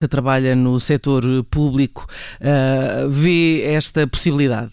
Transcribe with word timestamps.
que 0.00 0.08
trabalha 0.08 0.56
no 0.56 0.80
setor 0.80 1.22
público, 1.50 2.06
uh, 2.40 3.06
vê 3.10 3.64
esta 3.64 4.06
possibilidade? 4.06 4.72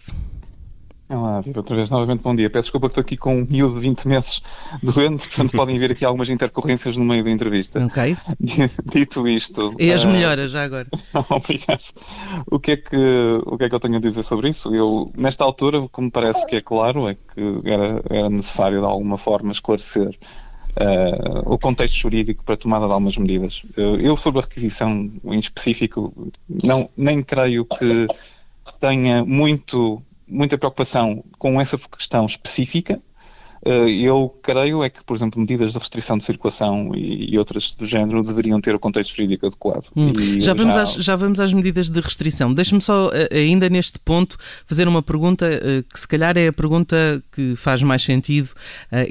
Olá, 1.09 1.41
Viva, 1.41 1.59
outra 1.59 1.75
vez 1.75 1.89
novamente 1.89 2.21
bom 2.21 2.33
dia. 2.33 2.49
Peço 2.49 2.67
desculpa 2.67 2.87
que 2.87 2.91
estou 2.91 3.01
aqui 3.01 3.17
com 3.17 3.35
um 3.35 3.45
miúdo 3.45 3.75
de 3.75 3.81
20 3.81 4.07
meses 4.07 4.41
doente, 4.81 5.27
portanto 5.27 5.51
podem 5.57 5.77
ver 5.77 5.91
aqui 5.91 6.05
algumas 6.05 6.29
intercorrências 6.29 6.95
no 6.95 7.03
meio 7.03 7.25
da 7.25 7.29
entrevista. 7.29 7.85
Ok. 7.85 8.15
Dito 8.85 9.27
isto. 9.27 9.75
E 9.77 9.91
as 9.91 10.05
uh... 10.05 10.07
melhoras 10.07 10.51
já 10.51 10.63
agora. 10.63 10.87
Obrigado. 11.29 11.83
O 12.49 12.57
que, 12.57 12.71
é 12.71 12.77
que, 12.77 13.41
o 13.45 13.57
que 13.57 13.65
é 13.65 13.69
que 13.69 13.75
eu 13.75 13.81
tenho 13.81 13.97
a 13.97 13.99
dizer 13.99 14.23
sobre 14.23 14.47
isso? 14.47 14.73
Eu, 14.73 15.11
nesta 15.17 15.43
altura, 15.43 15.81
o 15.81 15.89
que 15.89 16.01
me 16.01 16.09
parece 16.09 16.45
que 16.45 16.55
é 16.55 16.61
claro 16.61 17.05
é 17.09 17.15
que 17.15 17.69
era, 17.69 18.01
era 18.09 18.29
necessário 18.29 18.79
de 18.79 18.85
alguma 18.85 19.17
forma 19.17 19.51
esclarecer 19.51 20.17
Uh, 20.79 21.53
o 21.53 21.57
contexto 21.57 21.95
jurídico 21.95 22.43
para 22.43 22.53
a 22.53 22.57
tomada 22.57 22.85
de 22.85 22.91
algumas 22.91 23.17
medidas. 23.17 23.63
Eu, 23.75 24.15
sobre 24.15 24.39
a 24.39 24.43
requisição 24.43 25.11
em 25.25 25.39
específico, 25.39 26.13
não, 26.63 26.87
nem 26.95 27.23
creio 27.23 27.65
que 27.65 28.07
tenha 28.79 29.25
muito 29.25 30.03
muita 30.27 30.57
preocupação 30.57 31.23
com 31.39 31.59
essa 31.59 31.77
questão 31.77 32.25
específica. 32.25 33.01
Eh, 33.65 33.89
eu 33.89 34.35
creio 34.41 34.83
é 34.83 34.89
que, 34.89 35.03
por 35.03 35.15
exemplo, 35.15 35.39
medidas 35.39 35.73
de 35.73 35.79
restrição 35.79 36.17
de 36.17 36.23
circulação 36.23 36.91
e, 36.95 37.37
outras 37.37 37.73
do 37.75 37.85
género 37.85 38.21
deveriam 38.21 38.59
ter 38.61 38.75
o 38.75 38.79
contexto 38.79 39.15
jurídico 39.15 39.47
adequado. 39.47 39.87
Hum. 39.95 40.11
Já, 40.39 40.53
vamos 40.53 40.75
já... 40.75 40.81
Às, 40.81 40.93
já 40.93 41.15
vamos 41.15 41.39
às 41.39 41.53
medidas 41.53 41.89
de 41.89 41.99
restrição. 41.99 42.53
Deixe-me 42.53 42.81
só, 42.81 43.09
eh, 43.13 43.29
ainda 43.31 43.69
neste 43.69 43.99
ponto, 43.99 44.37
fazer 44.65 44.87
uma 44.87 45.01
pergunta 45.01 45.45
eh, 45.45 45.83
que 45.91 45.99
se 45.99 46.07
calhar 46.07 46.37
é 46.37 46.47
a 46.47 46.53
pergunta 46.53 47.23
que 47.31 47.55
faz 47.55 47.81
mais 47.81 48.01
sentido, 48.01 48.49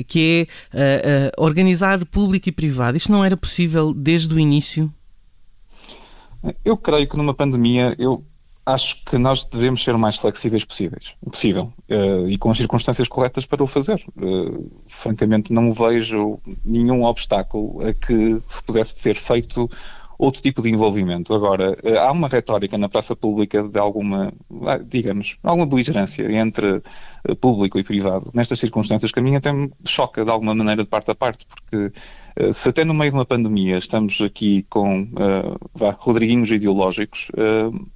que 0.08 0.46
é 0.72 1.32
organizar 1.38 2.04
público 2.06 2.48
e 2.48 2.52
privado. 2.52 2.96
Isto 2.96 3.12
não 3.12 3.24
era 3.24 3.36
possível 3.36 3.92
desde 3.92 4.34
o 4.34 4.38
início? 4.38 4.92
Eu 6.64 6.76
creio 6.76 7.08
que 7.08 7.16
numa 7.16 7.34
pandemia, 7.34 7.94
eu 7.98 8.24
acho 8.66 9.04
que 9.04 9.16
nós 9.16 9.44
devemos 9.44 9.82
ser 9.82 9.94
o 9.94 9.98
mais 9.98 10.16
flexíveis 10.16 10.64
possíveis, 10.64 11.14
possível 11.30 11.72
uh, 11.88 12.28
e 12.28 12.36
com 12.36 12.50
as 12.50 12.56
circunstâncias 12.56 13.06
corretas 13.06 13.46
para 13.46 13.62
o 13.62 13.66
fazer. 13.66 14.04
Uh, 14.16 14.68
francamente, 14.88 15.52
não 15.52 15.72
vejo 15.72 16.40
nenhum 16.64 17.04
obstáculo 17.04 17.80
a 17.86 17.94
que 17.94 18.42
se 18.48 18.62
pudesse 18.64 18.98
ser 18.98 19.14
feito 19.14 19.70
outro 20.18 20.42
tipo 20.42 20.62
de 20.62 20.70
envolvimento. 20.70 21.32
Agora, 21.32 21.76
uh, 21.84 21.98
há 22.00 22.10
uma 22.10 22.26
retórica 22.26 22.76
na 22.76 22.88
praça 22.88 23.14
pública 23.14 23.62
de 23.62 23.78
alguma, 23.78 24.32
digamos, 24.88 25.38
alguma 25.44 25.66
beligerância 25.66 26.30
entre 26.32 26.82
público 27.40 27.78
e 27.78 27.84
privado 27.84 28.32
nestas 28.34 28.58
circunstâncias 28.58 29.12
que 29.12 29.20
a 29.20 29.22
mim 29.22 29.36
até 29.36 29.52
me 29.52 29.70
choca 29.84 30.24
de 30.24 30.30
alguma 30.30 30.54
maneira 30.56 30.82
de 30.82 30.88
parte 30.88 31.10
a 31.10 31.14
parte, 31.14 31.46
porque 31.46 31.92
se 32.52 32.68
até 32.68 32.84
no 32.84 32.92
meio 32.92 33.10
de 33.10 33.16
uma 33.16 33.24
pandemia 33.24 33.78
estamos 33.78 34.20
aqui 34.20 34.64
com 34.68 35.02
uh, 35.02 35.70
vá, 35.74 35.96
rodriguinhos 35.98 36.50
ideológicos, 36.50 37.28
uh, 37.30 37.95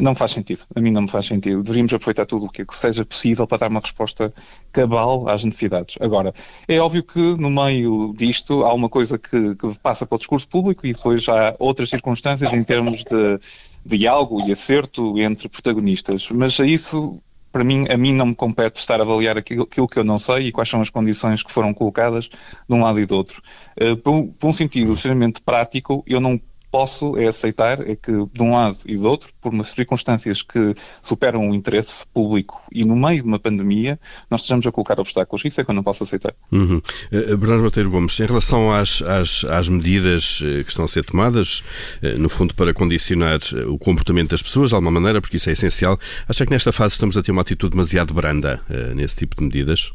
não 0.00 0.14
faz 0.14 0.32
sentido. 0.32 0.60
A 0.74 0.80
mim 0.80 0.90
não 0.90 1.02
me 1.02 1.08
faz 1.08 1.26
sentido. 1.26 1.62
Deveríamos 1.62 1.92
aproveitar 1.92 2.26
tudo 2.26 2.46
o 2.46 2.50
que 2.50 2.64
seja 2.72 3.04
possível 3.04 3.46
para 3.46 3.58
dar 3.58 3.70
uma 3.70 3.80
resposta 3.80 4.32
cabal 4.72 5.28
às 5.28 5.44
necessidades. 5.44 5.96
Agora, 6.00 6.34
é 6.68 6.78
óbvio 6.78 7.02
que 7.02 7.18
no 7.18 7.50
meio 7.50 8.14
disto 8.16 8.64
há 8.64 8.72
uma 8.74 8.88
coisa 8.88 9.18
que, 9.18 9.54
que 9.54 9.78
passa 9.82 10.06
para 10.06 10.16
o 10.16 10.18
discurso 10.18 10.48
público 10.48 10.86
e 10.86 10.92
depois 10.92 11.28
há 11.28 11.54
outras 11.58 11.88
circunstâncias 11.88 12.52
em 12.52 12.62
termos 12.62 13.04
de, 13.04 13.38
de 13.84 13.98
diálogo 13.98 14.40
e 14.46 14.52
acerto 14.52 15.18
entre 15.18 15.48
protagonistas. 15.48 16.28
Mas 16.30 16.58
isso 16.58 17.20
para 17.54 17.62
mim, 17.62 17.86
a 17.88 17.96
mim 17.96 18.12
não 18.12 18.26
me 18.26 18.34
compete 18.34 18.80
estar 18.80 18.98
a 18.98 19.04
avaliar 19.04 19.38
aquilo, 19.38 19.62
aquilo, 19.62 19.86
que 19.86 19.96
eu 19.96 20.02
não 20.02 20.18
sei 20.18 20.48
e 20.48 20.52
quais 20.52 20.68
são 20.68 20.80
as 20.80 20.90
condições 20.90 21.40
que 21.40 21.52
foram 21.52 21.72
colocadas 21.72 22.28
de 22.28 22.74
um 22.74 22.82
lado 22.82 22.98
e 22.98 23.06
do 23.06 23.14
outro. 23.14 23.40
Uh, 23.80 23.96
por, 23.96 24.10
um, 24.10 24.26
por, 24.26 24.48
um, 24.48 24.52
sentido 24.52 24.92
extremamente 24.92 25.40
prático, 25.40 26.02
eu 26.04 26.20
não 26.20 26.36
posso 26.74 27.16
é 27.16 27.28
aceitar 27.28 27.88
é 27.88 27.94
que, 27.94 28.10
de 28.10 28.42
um 28.42 28.50
lado 28.50 28.78
e 28.84 28.96
do 28.96 29.08
outro, 29.08 29.28
por 29.40 29.54
umas 29.54 29.68
circunstâncias 29.68 30.42
que 30.42 30.74
superam 31.00 31.48
o 31.48 31.54
interesse 31.54 32.04
público 32.12 32.60
e 32.72 32.84
no 32.84 32.96
meio 32.96 33.22
de 33.22 33.28
uma 33.28 33.38
pandemia, 33.38 33.96
nós 34.28 34.40
estejamos 34.40 34.66
a 34.66 34.72
colocar 34.72 34.98
obstáculos. 34.98 35.44
Isso 35.44 35.60
é 35.60 35.64
que 35.64 35.70
eu 35.70 35.74
não 35.74 35.84
posso 35.84 36.02
aceitar. 36.02 36.34
Uhum. 36.50 36.82
Uh, 37.12 37.36
Bernardo 37.36 37.62
Monteiro 37.62 37.88
Gomes, 37.92 38.18
em 38.18 38.26
relação 38.26 38.72
às, 38.72 39.00
às, 39.02 39.44
às 39.44 39.68
medidas 39.68 40.40
uh, 40.40 40.64
que 40.64 40.70
estão 40.70 40.84
a 40.84 40.88
ser 40.88 41.04
tomadas, 41.04 41.62
uh, 42.02 42.18
no 42.18 42.28
fundo 42.28 42.56
para 42.56 42.74
condicionar 42.74 43.38
o 43.68 43.78
comportamento 43.78 44.30
das 44.30 44.42
pessoas, 44.42 44.70
de 44.70 44.74
alguma 44.74 44.90
maneira, 44.90 45.20
porque 45.20 45.36
isso 45.36 45.48
é 45.50 45.52
essencial, 45.52 45.96
acha 46.28 46.44
que 46.44 46.50
nesta 46.50 46.72
fase 46.72 46.94
estamos 46.94 47.16
a 47.16 47.22
ter 47.22 47.30
uma 47.30 47.42
atitude 47.42 47.70
demasiado 47.70 48.12
branda 48.12 48.60
nesse 48.96 49.14
tipo 49.14 49.36
de 49.36 49.44
medidas? 49.44 49.92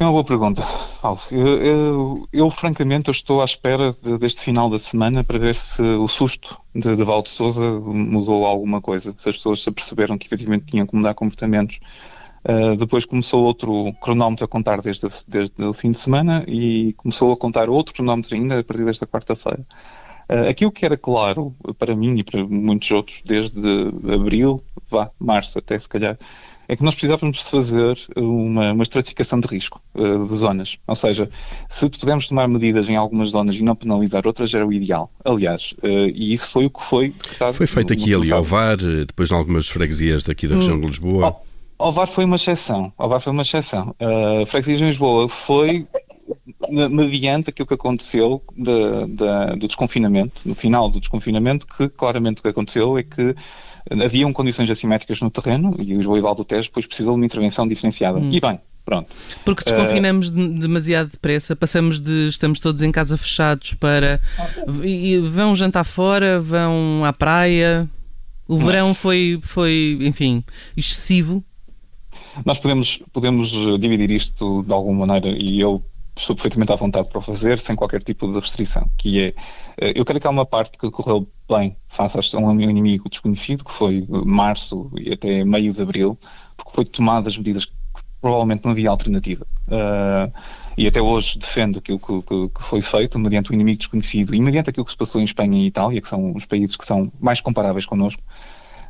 É 0.00 0.04
uma 0.04 0.12
boa 0.12 0.24
pergunta, 0.24 0.62
Alvo. 1.02 1.22
Eu, 1.30 1.62
eu, 1.62 2.28
eu, 2.32 2.50
francamente, 2.50 3.08
eu 3.08 3.12
estou 3.12 3.42
à 3.42 3.44
espera 3.44 3.94
de, 4.02 4.16
deste 4.16 4.40
final 4.40 4.70
da 4.70 4.78
semana 4.78 5.22
para 5.22 5.38
ver 5.38 5.54
se 5.54 5.82
o 5.82 6.08
susto 6.08 6.56
de, 6.74 6.96
de 6.96 7.04
Valdo 7.04 7.28
Souza 7.28 7.70
mudou 7.78 8.46
alguma 8.46 8.80
coisa, 8.80 9.12
se 9.14 9.28
as 9.28 9.36
pessoas 9.36 9.62
se 9.62 9.68
aperceberam 9.68 10.16
que 10.16 10.26
efetivamente 10.26 10.64
tinham 10.64 10.86
que 10.86 10.96
mudar 10.96 11.12
comportamentos. 11.12 11.80
Uh, 12.48 12.74
depois 12.76 13.04
começou 13.04 13.44
outro 13.44 13.92
cronómetro 14.00 14.46
a 14.46 14.48
contar 14.48 14.80
desde, 14.80 15.06
desde 15.28 15.62
o 15.62 15.74
fim 15.74 15.90
de 15.90 15.98
semana 15.98 16.44
e 16.48 16.94
começou 16.94 17.30
a 17.30 17.36
contar 17.36 17.68
outro 17.68 17.92
cronómetro 17.92 18.34
ainda 18.34 18.60
a 18.60 18.64
partir 18.64 18.86
desta 18.86 19.06
quarta-feira. 19.06 19.66
Uh, 20.30 20.48
aquilo 20.48 20.72
que 20.72 20.86
era 20.86 20.96
claro 20.96 21.54
para 21.78 21.94
mim 21.94 22.16
e 22.16 22.24
para 22.24 22.42
muitos 22.42 22.90
outros 22.90 23.20
desde 23.22 23.60
abril, 24.10 24.64
vá, 24.88 25.10
março 25.20 25.58
até 25.58 25.78
se 25.78 25.90
calhar, 25.90 26.16
é 26.70 26.76
que 26.76 26.84
nós 26.84 26.94
precisávamos 26.94 27.38
de 27.38 27.44
fazer 27.50 27.98
uma, 28.16 28.72
uma 28.72 28.82
estratificação 28.84 29.40
de 29.40 29.48
risco 29.48 29.82
uh, 29.96 30.24
de 30.24 30.36
zonas. 30.36 30.78
Ou 30.86 30.94
seja, 30.94 31.28
se 31.68 31.90
pudermos 31.90 32.28
tomar 32.28 32.46
medidas 32.46 32.88
em 32.88 32.94
algumas 32.94 33.30
zonas 33.30 33.56
e 33.56 33.62
não 33.64 33.74
penalizar 33.74 34.24
outras, 34.24 34.54
era 34.54 34.64
o 34.64 34.72
ideal. 34.72 35.10
Aliás, 35.24 35.74
uh, 35.82 36.08
e 36.14 36.32
isso 36.32 36.48
foi 36.48 36.66
o 36.66 36.70
que 36.70 36.84
foi 36.84 37.08
decretado. 37.08 37.54
Foi 37.54 37.66
feito 37.66 37.92
aqui 37.92 38.14
ali 38.14 38.30
ao 38.30 38.44
VAR, 38.44 38.78
eh, 38.80 39.04
depois 39.04 39.32
em 39.32 39.34
algumas 39.34 39.68
freguesias 39.68 40.22
daqui 40.22 40.46
da 40.46 40.54
região 40.54 40.76
hum. 40.76 40.82
de 40.82 40.86
Lisboa. 40.86 41.36
Ao 41.76 41.90
VAR 41.90 42.06
foi 42.06 42.24
uma 42.24 42.36
exceção. 42.36 42.92
Ao 42.96 43.08
VAR 43.08 43.20
foi 43.20 43.32
uma 43.32 43.42
exceção. 43.42 43.92
Uh, 44.00 44.42
a 44.42 44.46
freguesia 44.46 44.76
de 44.76 44.84
Lisboa 44.84 45.28
foi 45.28 45.88
mediante 46.70 47.50
aquilo 47.50 47.66
que 47.66 47.74
aconteceu 47.74 48.42
de, 48.56 49.06
de, 49.06 49.58
do 49.58 49.66
desconfinamento, 49.66 50.40
no 50.44 50.54
final 50.54 50.88
do 50.88 51.00
desconfinamento, 51.00 51.66
que 51.66 51.88
claramente 51.88 52.38
o 52.38 52.42
que 52.42 52.48
aconteceu 52.48 52.98
é 52.98 53.02
que 53.02 53.34
haviam 54.04 54.32
condições 54.32 54.70
assimétricas 54.70 55.20
no 55.20 55.30
terreno 55.30 55.74
e 55.78 55.96
o 55.96 56.02
João 56.02 56.34
do 56.34 56.44
Tejo 56.44 56.68
depois 56.68 56.86
precisou 56.86 57.14
de 57.14 57.20
uma 57.20 57.26
intervenção 57.26 57.66
diferenciada. 57.66 58.18
Hum. 58.18 58.30
E 58.30 58.40
bem, 58.40 58.60
Pronto. 58.84 59.14
Porque 59.44 59.62
desconfinamos 59.62 60.30
uh, 60.30 60.48
demasiado 60.48 61.10
depressa, 61.10 61.54
passamos 61.54 62.00
de 62.00 62.28
estamos 62.28 62.58
todos 62.58 62.82
em 62.82 62.90
casa 62.90 63.16
fechados 63.16 63.74
para 63.74 64.20
e 64.82 65.18
vão 65.18 65.54
jantar 65.54 65.84
fora, 65.84 66.40
vão 66.40 67.04
à 67.04 67.12
praia. 67.12 67.88
O 68.48 68.60
é? 68.60 68.64
verão 68.64 68.94
foi, 68.94 69.38
foi, 69.42 69.98
enfim, 70.00 70.42
excessivo. 70.76 71.44
Nós 72.44 72.58
podemos, 72.58 73.00
podemos 73.12 73.50
dividir 73.78 74.10
isto 74.10 74.64
de 74.64 74.72
alguma 74.72 75.06
maneira 75.06 75.36
e 75.38 75.60
eu 75.60 75.82
estou 76.16 76.36
perfeitamente 76.36 76.72
à 76.72 76.76
vontade 76.76 77.08
para 77.08 77.18
o 77.18 77.22
fazer, 77.22 77.58
sem 77.58 77.76
qualquer 77.76 78.02
tipo 78.02 78.26
de 78.28 78.38
restrição, 78.38 78.90
que 78.96 79.20
é, 79.20 79.34
eh, 79.78 79.92
eu 79.94 80.04
quero 80.04 80.20
que 80.20 80.26
há 80.26 80.30
uma 80.30 80.46
parte 80.46 80.78
que 80.78 80.90
correu 80.90 81.28
bem 81.48 81.76
face 81.88 82.36
a 82.36 82.38
um 82.38 82.60
inimigo 82.60 83.08
desconhecido, 83.08 83.64
que 83.64 83.72
foi 83.72 84.06
março 84.08 84.90
e 84.98 85.12
até 85.12 85.44
meio 85.44 85.72
de 85.72 85.82
abril, 85.82 86.18
porque 86.56 86.72
foi 86.72 86.84
tomadas 86.84 87.36
medidas 87.36 87.66
que 87.66 87.72
provavelmente 88.20 88.64
não 88.64 88.72
havia 88.72 88.90
alternativa. 88.90 89.46
Uh, 89.68 90.32
e 90.76 90.86
até 90.86 91.00
hoje 91.00 91.38
defendo 91.38 91.78
aquilo 91.78 91.98
que, 91.98 92.22
que, 92.22 92.48
que, 92.48 92.62
foi 92.62 92.82
feito 92.82 93.18
mediante 93.18 93.50
o 93.50 93.54
inimigo 93.54 93.78
desconhecido 93.78 94.34
e 94.34 94.40
mediante 94.40 94.70
aquilo 94.70 94.84
que 94.84 94.92
se 94.92 94.96
passou 94.96 95.20
em 95.20 95.24
Espanha 95.24 95.58
e 95.58 95.66
Itália, 95.66 96.00
que 96.00 96.08
são 96.08 96.34
os 96.34 96.44
países 96.44 96.76
que 96.76 96.86
são 96.86 97.10
mais 97.20 97.40
comparáveis 97.40 97.86
connosco, 97.86 98.22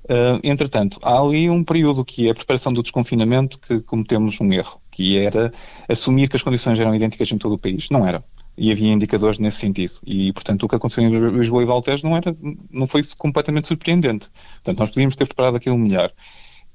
Uh, 0.04 0.40
entretanto, 0.42 0.98
há 1.02 1.20
ali 1.20 1.50
um 1.50 1.62
período 1.62 2.04
que 2.04 2.26
é 2.26 2.30
a 2.30 2.34
preparação 2.34 2.72
do 2.72 2.82
desconfinamento 2.82 3.58
que 3.58 3.80
cometemos 3.80 4.40
um 4.40 4.52
erro, 4.52 4.79
que 5.00 5.16
era 5.16 5.50
assumir 5.88 6.28
que 6.28 6.36
as 6.36 6.42
condições 6.42 6.78
eram 6.78 6.94
idênticas 6.94 7.32
em 7.32 7.38
todo 7.38 7.54
o 7.54 7.58
país. 7.58 7.88
Não 7.90 8.06
era. 8.06 8.22
E 8.58 8.70
havia 8.70 8.92
indicadores 8.92 9.38
nesse 9.38 9.56
sentido. 9.56 9.94
E, 10.04 10.30
portanto, 10.34 10.64
o 10.64 10.68
que 10.68 10.74
aconteceu 10.74 11.02
em 11.02 11.38
Lisboa 11.38 11.62
e 11.62 11.64
Valtejo 11.64 12.06
não, 12.06 12.14
era, 12.14 12.36
não 12.70 12.86
foi 12.86 13.02
completamente 13.16 13.66
surpreendente. 13.66 14.28
Portanto, 14.56 14.78
nós 14.78 14.90
podíamos 14.90 15.16
ter 15.16 15.24
preparado 15.24 15.56
aquilo 15.56 15.78
melhor. 15.78 16.12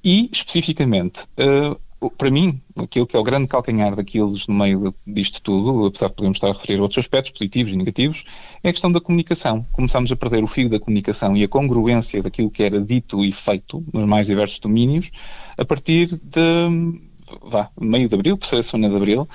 E, 0.04 0.28
especificamente, 0.34 1.22
uh, 1.38 2.10
para 2.18 2.32
mim, 2.32 2.60
aquilo 2.76 3.06
que 3.06 3.16
é 3.16 3.20
o 3.20 3.24
grande 3.24 3.48
calcanhar 3.48 3.96
daqueles 3.96 4.48
no 4.48 4.56
meio 4.56 4.96
disto 5.06 5.40
tudo, 5.44 5.86
apesar 5.86 6.08
de 6.08 6.16
podermos 6.16 6.38
estar 6.38 6.50
a 6.50 6.54
referir 6.54 6.82
outros 6.82 6.98
aspectos 6.98 7.32
positivos 7.32 7.72
e 7.74 7.76
negativos, 7.76 8.24
é 8.64 8.70
a 8.70 8.74
questão 8.74 8.92
da 8.92 9.00
comunicação. 9.00 9.64
Começámos 9.72 10.12
a 10.12 10.16
perder 10.16 10.44
o 10.44 10.48
fio 10.48 10.68
da 10.68 10.80
comunicação 10.80 11.38
e 11.38 11.44
a 11.44 11.48
congruência 11.48 12.24
daquilo 12.24 12.50
que 12.50 12.64
era 12.64 12.82
dito 12.82 13.24
e 13.24 13.32
feito 13.32 13.86
nos 13.94 14.06
mais 14.06 14.26
diversos 14.26 14.60
domínios 14.60 15.12
a 15.58 15.64
partir 15.64 16.20
de 16.24 17.12
vá, 17.42 17.70
meio 17.80 18.08
de 18.08 18.16
abril, 18.16 18.38
terceira 18.38 18.64
semana 18.64 18.90
de 18.90 18.96
abril, 18.96 19.28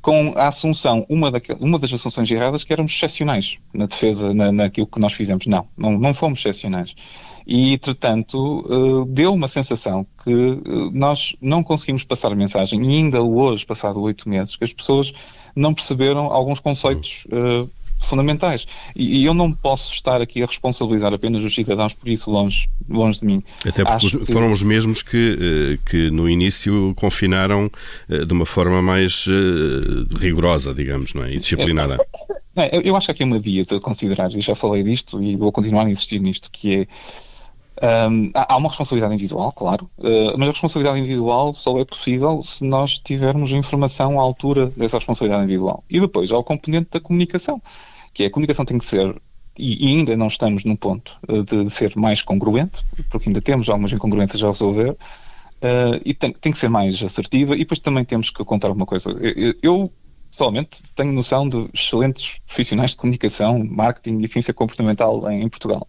com 0.00 0.32
a 0.36 0.48
assunção, 0.48 1.04
uma, 1.08 1.30
uma 1.60 1.78
das 1.78 1.92
assunções 1.92 2.30
erradas, 2.30 2.64
que 2.64 2.72
éramos 2.72 2.92
excepcionais 2.92 3.58
na 3.72 3.86
defesa, 3.86 4.32
na, 4.32 4.52
naquilo 4.52 4.86
que 4.86 5.00
nós 5.00 5.12
fizemos. 5.12 5.46
Não, 5.46 5.66
não, 5.76 5.98
não 5.98 6.14
fomos 6.14 6.38
excepcionais. 6.40 6.94
E, 7.46 7.72
entretanto, 7.72 8.60
uh, 8.60 9.06
deu 9.06 9.32
uma 9.32 9.48
sensação 9.48 10.06
que 10.22 10.30
uh, 10.30 10.90
nós 10.92 11.34
não 11.40 11.62
conseguimos 11.62 12.04
passar 12.04 12.30
a 12.30 12.34
mensagem, 12.34 12.82
e 12.84 12.96
ainda 12.96 13.22
hoje, 13.22 13.64
passado 13.64 14.00
oito 14.02 14.28
meses, 14.28 14.54
que 14.54 14.64
as 14.64 14.72
pessoas 14.72 15.12
não 15.56 15.74
perceberam 15.74 16.26
alguns 16.26 16.60
conceitos 16.60 17.26
uh, 17.26 17.68
fundamentais. 17.98 18.66
E, 18.94 19.20
e, 19.20 19.24
eu 19.24 19.34
não 19.34 19.52
posso 19.52 19.92
estar 19.92 20.20
aqui 20.20 20.42
a 20.42 20.46
responsabilizar 20.46 21.12
apenas 21.12 21.42
os 21.42 21.54
cidadãos 21.54 21.92
por 21.92 22.08
isso, 22.08 22.30
longe, 22.30 22.68
longe 22.88 23.20
de 23.20 23.26
mim. 23.26 23.42
Até 23.66 23.84
porque 23.84 24.18
que... 24.18 24.32
foram 24.32 24.52
os 24.52 24.62
mesmos 24.62 25.02
que, 25.02 25.38
eh, 25.40 25.78
que 25.88 26.10
no 26.10 26.28
início 26.28 26.94
confinaram 26.96 27.70
eh, 28.08 28.24
de 28.24 28.32
uma 28.32 28.46
forma 28.46 28.80
mais 28.80 29.26
eh, 29.28 30.16
rigorosa, 30.18 30.74
digamos, 30.74 31.14
não 31.14 31.24
é? 31.24 31.34
E 31.34 31.38
disciplinada. 31.38 31.98
É, 32.56 32.80
eu 32.88 32.96
acho 32.96 33.06
que 33.06 33.12
aqui 33.12 33.22
é 33.22 33.26
uma 33.26 33.38
via 33.38 33.64
de 33.64 33.78
considerar, 33.80 34.32
e 34.34 34.40
já 34.40 34.54
falei 34.54 34.82
disto 34.82 35.22
e 35.22 35.36
vou 35.36 35.52
continuar 35.52 35.86
a 35.86 35.90
insistir 35.90 36.18
nisto, 36.20 36.50
que 36.50 36.74
é 36.74 38.08
um, 38.10 38.30
há 38.34 38.56
uma 38.56 38.68
responsabilidade 38.68 39.14
individual, 39.14 39.52
claro, 39.52 39.88
uh, 39.98 40.36
mas 40.36 40.48
a 40.48 40.52
responsabilidade 40.52 40.98
individual 40.98 41.54
só 41.54 41.78
é 41.78 41.84
possível 41.84 42.42
se 42.42 42.64
nós 42.64 42.98
tivermos 42.98 43.52
informação 43.52 44.18
à 44.18 44.22
altura 44.22 44.66
dessa 44.76 44.96
responsabilidade 44.96 45.44
individual. 45.44 45.84
E 45.88 46.00
depois 46.00 46.32
há 46.32 46.38
o 46.38 46.44
componente 46.44 46.88
da 46.90 47.00
comunicação, 47.00 47.62
que 48.18 48.24
é 48.24 48.26
a 48.26 48.30
comunicação 48.30 48.64
tem 48.64 48.76
que 48.78 48.84
ser, 48.84 49.14
e, 49.56 49.86
ainda 49.86 50.16
não 50.16 50.26
estamos 50.26 50.64
no 50.64 50.76
ponto 50.76 51.16
uh, 51.28 51.44
de 51.44 51.70
ser 51.70 51.94
mais 51.94 52.20
congruente, 52.20 52.84
porque 53.08 53.28
ainda 53.28 53.40
temos 53.40 53.68
algumas 53.68 53.92
incongruências 53.92 54.42
a 54.42 54.48
resolver, 54.48 54.90
uh, 54.90 56.00
e 56.04 56.12
tem, 56.12 56.32
tem, 56.32 56.50
que 56.50 56.58
ser 56.58 56.68
mais 56.68 57.00
assertiva, 57.00 57.54
e 57.54 57.58
depois 57.58 57.78
também 57.78 58.04
temos 58.04 58.30
que 58.30 58.44
contar 58.44 58.72
uma 58.72 58.84
coisa. 58.84 59.10
Eu, 59.10 59.54
eu 59.62 59.92
pessoalmente, 60.32 60.82
tenho 60.96 61.12
noção 61.12 61.48
de 61.48 61.70
excelentes 61.72 62.40
profissionais 62.44 62.90
de 62.90 62.96
comunicação, 62.96 63.64
marketing 63.64 64.18
e 64.24 64.26
ciência 64.26 64.52
comportamental 64.52 65.30
em, 65.30 65.44
em 65.44 65.48
Portugal. 65.48 65.86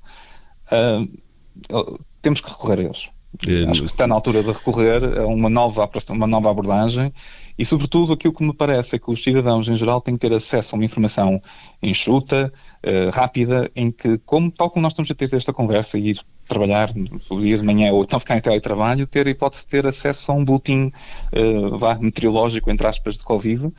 Uh, 0.72 2.00
temos 2.22 2.42
que 2.42 2.52
recorrer 2.52 2.82
a 2.82 2.84
eles. 2.84 3.10
É, 3.48 3.70
Acho 3.70 3.82
que 3.82 3.88
está 3.88 4.08
na 4.08 4.16
altura 4.16 4.42
de 4.42 4.52
recorrer 4.52 5.20
a 5.20 5.28
uma 5.28 5.50
nova, 5.50 5.90
uma 6.10 6.28
nova 6.28 6.50
abordagem 6.50 7.14
e, 7.60 7.66
sobretudo, 7.66 8.14
aquilo 8.14 8.34
que 8.34 8.44
me 8.44 8.54
parece 8.54 8.96
é 8.96 9.00
que 9.00 9.12
os 9.12 9.22
cidadãos, 9.22 9.68
em 9.68 9.76
geral, 9.76 10.00
têm 10.00 10.16
que 10.16 10.22
ter 10.22 10.34
acesso 10.34 10.74
a 10.74 10.80
uma 10.80 10.86
informação 10.86 11.42
enxuta, 11.84 12.54
uh, 12.86 13.10
rápida, 13.12 13.70
em 13.76 13.92
que, 13.92 14.18
como, 14.20 14.50
tal 14.50 14.70
como 14.70 14.82
nós 14.82 14.94
estamos 14.94 15.12
a 15.12 15.14
ter 15.14 15.34
esta 15.36 15.52
conversa 15.52 16.00
e 16.00 16.12
ir 16.12 16.20
trabalhar 16.48 16.92
no 16.96 17.42
dia 17.42 17.58
de 17.58 17.64
manhã 17.64 17.92
ou 17.92 18.02
então 18.02 18.18
ficar 18.18 18.38
em 18.38 18.42
teletrabalho, 18.42 19.06
ter 19.06 19.28
a 19.28 19.30
hipótese 19.30 19.64
de 19.64 19.68
ter 19.68 19.86
acesso 19.86 20.32
a 20.32 20.36
um 20.36 20.46
boletim 20.46 20.92
uh, 21.34 21.78
vá, 21.78 21.96
meteorológico, 21.96 22.72
entre 22.72 22.88
aspas, 22.88 23.18
de 23.18 23.26
Covid, 23.26 23.72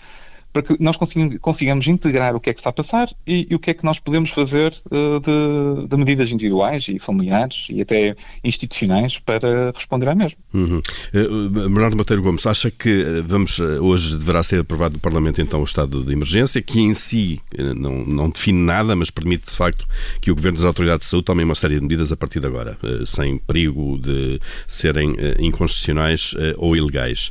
para 0.53 0.63
que 0.63 0.77
nós 0.81 0.97
consigamos 1.41 1.87
integrar 1.87 2.35
o 2.35 2.41
que 2.41 2.51
é 2.51 2.53
que 2.53 2.61
está 2.61 2.71
a 2.71 2.73
passar 2.73 3.09
e, 3.27 3.47
e 3.51 3.55
o 3.55 3.59
que 3.59 3.71
é 3.71 3.75
que 3.75 3.85
nós 3.85 3.99
podemos 3.99 4.31
fazer 4.31 4.75
uh, 4.87 5.21
de, 5.21 5.89
de, 5.89 5.97
medidas 5.97 6.31
individuais 6.31 6.89
e 6.89 6.99
familiares 6.99 7.69
e 7.71 7.81
até 7.81 8.17
institucionais 8.43 9.19
para 9.19 9.71
responder 9.73 10.09
à 10.09 10.15
mesma. 10.15 10.39
Uhum. 10.53 10.83
Uh, 11.15 11.49
Bernardo 11.51 11.97
Monteiro 11.97 12.23
Gomes, 12.23 12.47
acha 12.47 12.71
que 12.71 12.89
eh, 12.89 13.23
vamos 13.23 13.61
hoje 13.61 14.17
deverá 14.17 14.43
ser 14.43 14.61
aprovado 14.61 14.95
no 14.95 15.01
Parlamento 15.01 15.41
então 15.41 15.61
o 15.61 15.65
estado 15.65 16.03
de 16.03 16.13
emergência, 16.13 16.61
que 16.61 16.81
em 16.81 16.95
si 16.95 17.41
não, 17.77 18.05
não 18.05 18.31
define 18.31 18.61
nada, 18.61 18.97
mas 18.97 19.11
permite 19.11 19.51
de 19.51 19.57
facto 19.57 19.87
que 20.21 20.31
o 20.31 20.35
Governo 20.35 20.57
das 20.57 20.65
Autoridades 20.65 21.07
de 21.07 21.11
Saúde 21.11 21.27
tomem 21.27 21.45
uma 21.45 21.55
série 21.55 21.77
de 21.77 21.83
medidas 21.83 22.11
a 22.11 22.17
partir 22.17 22.41
de 22.41 22.47
agora, 22.47 22.79
sem 23.07 23.39
perigo 23.39 23.99
de 23.99 24.41
serem 24.67 25.15
inconstitucionais 25.39 26.35
ou 26.57 26.77
ilegais. 26.77 27.31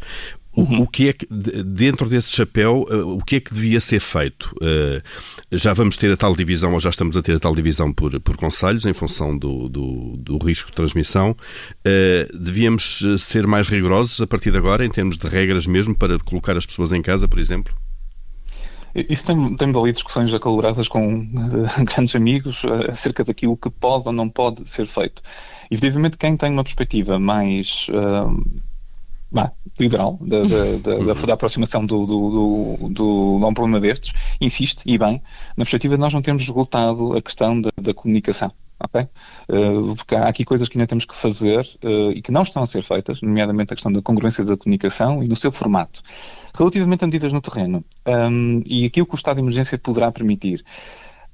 Uhum. 0.59 0.81
O, 0.81 0.87
que 0.87 1.09
é 1.09 1.13
que, 1.13 1.25
dentro 1.25 2.09
desse 2.09 2.31
chapéu, 2.31 2.85
eh, 2.89 2.95
o 2.95 3.19
que 3.19 3.37
é 3.37 3.39
que 3.39 3.53
devia 3.53 3.79
ser 3.79 3.99
feito? 3.99 4.53
Eh, 4.61 5.01
já 5.51 5.73
vamos 5.73 5.97
ter 5.97 6.11
a 6.11 6.17
tal 6.17 6.35
divisão, 6.35 6.73
ou 6.73 6.79
já 6.79 6.89
estamos 6.89 7.15
a 7.15 7.21
ter 7.21 7.35
a 7.35 7.39
tal 7.39 7.55
divisão 7.55 7.93
por, 7.93 8.19
por 8.19 8.37
conselhos, 8.37 8.85
em 8.85 8.93
função 8.93 9.37
do, 9.37 9.69
do, 9.69 10.17
do 10.17 10.37
risco 10.37 10.69
de 10.69 10.75
transmissão. 10.75 11.35
Eh, 11.85 12.27
devíamos 12.33 13.03
ser 13.17 13.47
mais 13.47 13.69
rigorosos 13.69 14.19
a 14.21 14.27
partir 14.27 14.51
de 14.51 14.57
agora, 14.57 14.85
em 14.85 14.89
termos 14.89 15.17
de 15.17 15.27
regras 15.27 15.65
mesmo, 15.65 15.95
para 15.95 16.19
colocar 16.19 16.57
as 16.57 16.65
pessoas 16.65 16.91
em 16.91 17.01
casa, 17.01 17.27
por 17.27 17.39
exemplo? 17.39 17.73
Isso 18.95 19.27
tem, 19.27 19.55
tem 19.55 19.71
valido 19.71 19.93
discussões 19.93 20.33
acaloradas 20.33 20.87
com 20.87 21.19
uh, 21.19 21.85
grandes 21.85 22.15
amigos 22.15 22.63
uh, 22.63 22.91
acerca 22.91 23.23
daquilo 23.23 23.55
que 23.55 23.69
pode 23.69 24.07
ou 24.07 24.13
não 24.13 24.29
pode 24.29 24.67
ser 24.69 24.87
feito. 24.87 25.21
Evidentemente, 25.69 26.17
quem 26.17 26.35
tem 26.35 26.51
uma 26.51 26.63
perspectiva 26.63 27.19
mais 27.19 27.87
uh, 27.89 28.61
bah, 29.31 29.51
liberal 29.79 30.17
da, 30.21 30.43
da, 30.43 31.03
da, 31.13 31.13
da, 31.25 31.33
aproximação 31.33 31.85
do, 31.85 32.05
do, 32.05 32.29
do, 32.29 32.89
do, 32.89 33.47
um 33.47 33.53
problema 33.53 33.79
destes, 33.79 34.13
insiste, 34.41 34.83
e 34.85 34.97
bem, 34.97 35.21
na 35.55 35.63
perspectiva 35.63 35.95
de 35.95 36.01
nós 36.01 36.13
não 36.13 36.21
termos 36.21 36.43
esgotado 36.43 37.15
a 37.15 37.21
questão 37.21 37.61
da, 37.61 37.69
da 37.79 37.93
comunicação. 37.93 38.51
Okay? 38.81 39.07
Uh, 39.49 39.93
porque 39.95 40.15
há 40.15 40.27
aqui 40.27 40.45
coisas 40.45 40.69
que 40.69 40.77
ainda 40.77 40.87
temos 40.87 41.03
que 41.03 41.13
fazer 41.13 41.67
uh, 41.83 42.11
e 42.11 42.21
que 42.21 42.31
não 42.31 42.43
estão 42.43 42.63
a 42.63 42.65
ser 42.65 42.81
feitas, 42.81 43.21
nomeadamente 43.21 43.73
a 43.73 43.75
questão 43.75 43.91
da 43.91 44.01
congruência 44.01 44.43
da 44.43 44.55
comunicação 44.55 45.21
e 45.21 45.27
do 45.27 45.35
seu 45.35 45.51
formato. 45.51 46.01
Relativamente 46.55 47.03
a 47.03 47.07
medidas 47.07 47.33
no 47.33 47.41
terreno 47.41 47.83
um, 48.07 48.63
e 48.65 48.85
aquilo 48.85 49.05
que 49.05 49.13
o 49.13 49.17
estado 49.17 49.35
de 49.35 49.41
emergência 49.41 49.77
poderá 49.77 50.11
permitir, 50.11 50.63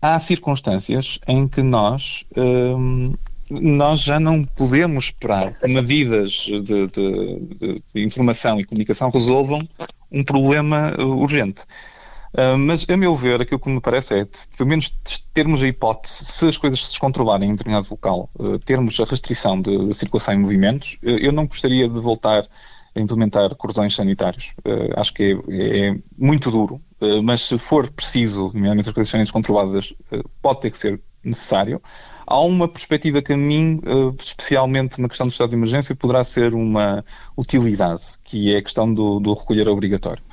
há 0.02 0.20
circunstâncias 0.20 1.20
em 1.28 1.48
que 1.48 1.62
nós 1.62 2.26
um, 2.36 3.14
nós 3.50 4.02
já 4.02 4.20
não 4.20 4.44
podemos 4.44 5.06
esperar 5.06 5.54
que 5.54 5.68
medidas 5.68 6.32
de, 6.32 6.62
de, 6.62 7.82
de, 7.94 8.04
informação 8.04 8.60
e 8.60 8.64
comunicação 8.64 9.10
resolvam 9.10 9.62
um 10.12 10.24
problema 10.24 10.94
uh, 10.98 11.04
urgente. 11.04 11.62
Uh, 12.34 12.58
mas, 12.58 12.86
a 12.90 12.98
meu 12.98 13.16
ver, 13.16 13.42
aquilo 13.42 13.60
que 13.60 13.70
me 13.70 13.80
parece 13.80 14.14
é, 14.14 14.28
pelo 14.58 14.70
menos, 14.70 14.90
termos 15.34 15.64
a 15.64 15.68
hipótese, 15.68 16.26
se 16.26 16.46
as 16.48 16.58
coisas 16.58 16.84
se 16.84 16.90
descontrolarem 16.90 17.50
em 17.50 17.52
determinado 17.54 17.88
local, 17.90 18.30
uh, 18.38 18.60
termos 18.60 19.00
a 19.00 19.06
restrição 19.06 19.62
de, 19.62 19.94
circulação 19.94 20.34
em 20.34 20.40
movimentos, 20.40 20.98
uh, 21.04 21.10
eu 21.10 21.32
não 21.32 21.46
gostaria 21.46 21.88
de 21.88 22.00
voltar 22.00 22.46
a 22.94 23.00
implementar 23.00 23.54
cordões 23.56 23.96
sanitários. 23.96 24.54
Uh, 24.66 25.00
acho 25.00 25.14
que 25.14 25.38
é, 25.50 25.88
é 25.88 25.98
muito 26.18 26.52
duro, 26.52 26.82
mas 27.24 27.42
se 27.42 27.60
for 27.60 27.90
preciso, 27.92 28.52
nomeadamente 28.54 28.90
as 28.90 28.96
condições 28.96 29.30
controladas, 29.30 29.94
pode 30.42 30.62
ter 30.62 30.72
que 30.72 30.78
ser 30.78 31.00
necessário. 31.24 31.82
Há 32.28 32.40
uma 32.40 32.68
perspectiva 32.68 33.22
que 33.22 33.34
a 33.34 33.38
mim, 33.38 33.80
eh, 33.86 34.16
especialmente 34.20 35.00
na 35.00 35.08
questão 35.08 35.28
do 35.28 35.32
estado 35.32 35.50
de 35.50 35.56
emergência, 35.56 35.96
poderá 35.96 36.24
ser 36.24 36.56
uma 36.56 37.06
utilidade, 37.38 38.04
que 38.24 38.54
é 38.54 38.58
a 38.58 38.62
questão 38.62 38.92
do, 38.92 39.20
do 39.20 39.34
recolher 39.34 39.70
obrigatório. 39.70 40.24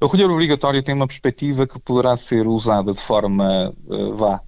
O 0.00 0.06
recolher 0.06 0.30
obrigatório 0.30 0.82
tem 0.82 0.94
uma 0.94 1.06
perspectiva 1.06 1.66
que 1.66 1.78
poderá 1.78 2.16
ser 2.16 2.46
usada 2.48 2.92
de 2.92 3.00
forma, 3.00 3.72
uh, 3.86 4.16
vá, 4.16 4.40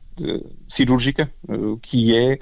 cirúrgica, 0.69 1.33
uh, 1.49 1.77
que 1.79 2.17
é 2.17 2.39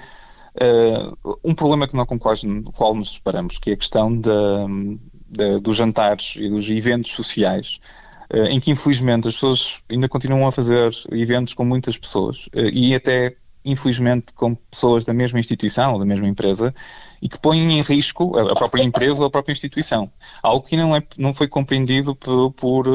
um 1.44 1.54
problema 1.54 1.86
que 1.86 1.94
não, 1.94 2.04
com, 2.04 2.18
no 2.44 2.72
qual 2.72 2.92
nos 2.92 3.14
separamos, 3.14 3.58
que 3.58 3.70
é 3.70 3.74
a 3.74 3.76
questão 3.76 4.18
da, 4.18 4.66
da, 5.28 5.58
dos 5.58 5.76
jantares 5.76 6.34
e 6.36 6.48
dos 6.48 6.68
eventos 6.68 7.12
sociais, 7.12 7.78
em 8.50 8.58
que 8.58 8.72
infelizmente 8.72 9.28
as 9.28 9.34
pessoas 9.34 9.78
ainda 9.88 10.08
continuam 10.08 10.48
a 10.48 10.50
fazer 10.50 10.90
eventos 11.12 11.54
com 11.54 11.64
muitas 11.64 11.96
pessoas 11.96 12.48
e 12.72 12.92
até 12.92 13.36
infelizmente, 13.64 14.32
com 14.34 14.54
pessoas 14.54 15.04
da 15.04 15.12
mesma 15.12 15.38
instituição 15.38 15.94
ou 15.94 15.98
da 15.98 16.04
mesma 16.04 16.28
empresa 16.28 16.74
e 17.20 17.28
que 17.28 17.38
põem 17.38 17.78
em 17.78 17.82
risco 17.82 18.38
a 18.38 18.54
própria 18.54 18.82
empresa 18.82 19.20
ou 19.20 19.26
a 19.26 19.30
própria 19.30 19.52
instituição. 19.52 20.10
Algo 20.42 20.66
que 20.66 20.76
não, 20.76 20.94
é, 20.94 21.02
não 21.16 21.34
foi 21.34 21.48
compreendido 21.48 22.14
por, 22.14 22.52
por, 22.52 22.86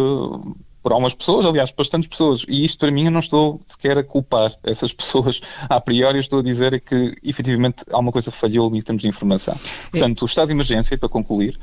por 0.84 0.92
algumas 0.92 1.14
pessoas, 1.14 1.46
aliás, 1.46 1.72
bastantes 1.72 2.10
pessoas. 2.10 2.46
E 2.48 2.66
isto, 2.66 2.80
para 2.80 2.92
mim, 2.92 3.06
eu 3.06 3.12
não 3.12 3.22
estou 3.22 3.62
sequer 3.66 3.98
a 3.98 4.04
culpar 4.04 4.54
essas 4.64 4.92
pessoas 4.94 5.42
a 5.70 5.80
priori, 5.80 6.20
estou 6.20 6.40
a 6.40 6.44
dizer 6.44 6.80
que, 6.82 7.16
efetivamente, 7.24 7.84
alguma 7.92 8.12
coisa 8.12 8.32
falhou 8.32 8.76
em 8.76 8.82
termos 8.82 9.02
de 9.02 9.08
informação. 9.08 9.56
Portanto, 9.92 10.22
o 10.22 10.26
estado 10.26 10.48
de 10.48 10.54
emergência, 10.54 10.98
para 10.98 11.10
concluir, 11.10 11.58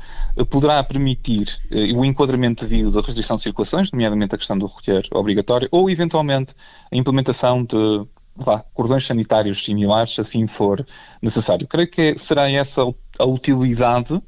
poderá 0.49 0.83
permitir 0.83 1.59
eh, 1.69 1.93
o 1.93 2.03
enquadramento 2.03 2.65
devido 2.65 2.91
da 2.91 3.01
restrição 3.01 3.35
de 3.35 3.43
circulações, 3.43 3.91
nomeadamente 3.91 4.33
a 4.33 4.37
questão 4.37 4.57
do 4.57 4.65
recolher 4.65 5.07
obrigatório, 5.13 5.67
ou, 5.71 5.89
eventualmente, 5.89 6.55
a 6.91 6.95
implementação 6.95 7.63
de 7.63 8.07
vá, 8.43 8.63
cordões 8.73 9.05
sanitários 9.05 9.63
similares, 9.63 10.15
se 10.15 10.21
assim 10.21 10.47
for 10.47 10.85
necessário. 11.21 11.67
Creio 11.67 11.89
que 11.89 12.17
será 12.17 12.49
essa 12.49 12.81
a 13.19 13.25
utilidade, 13.25 14.21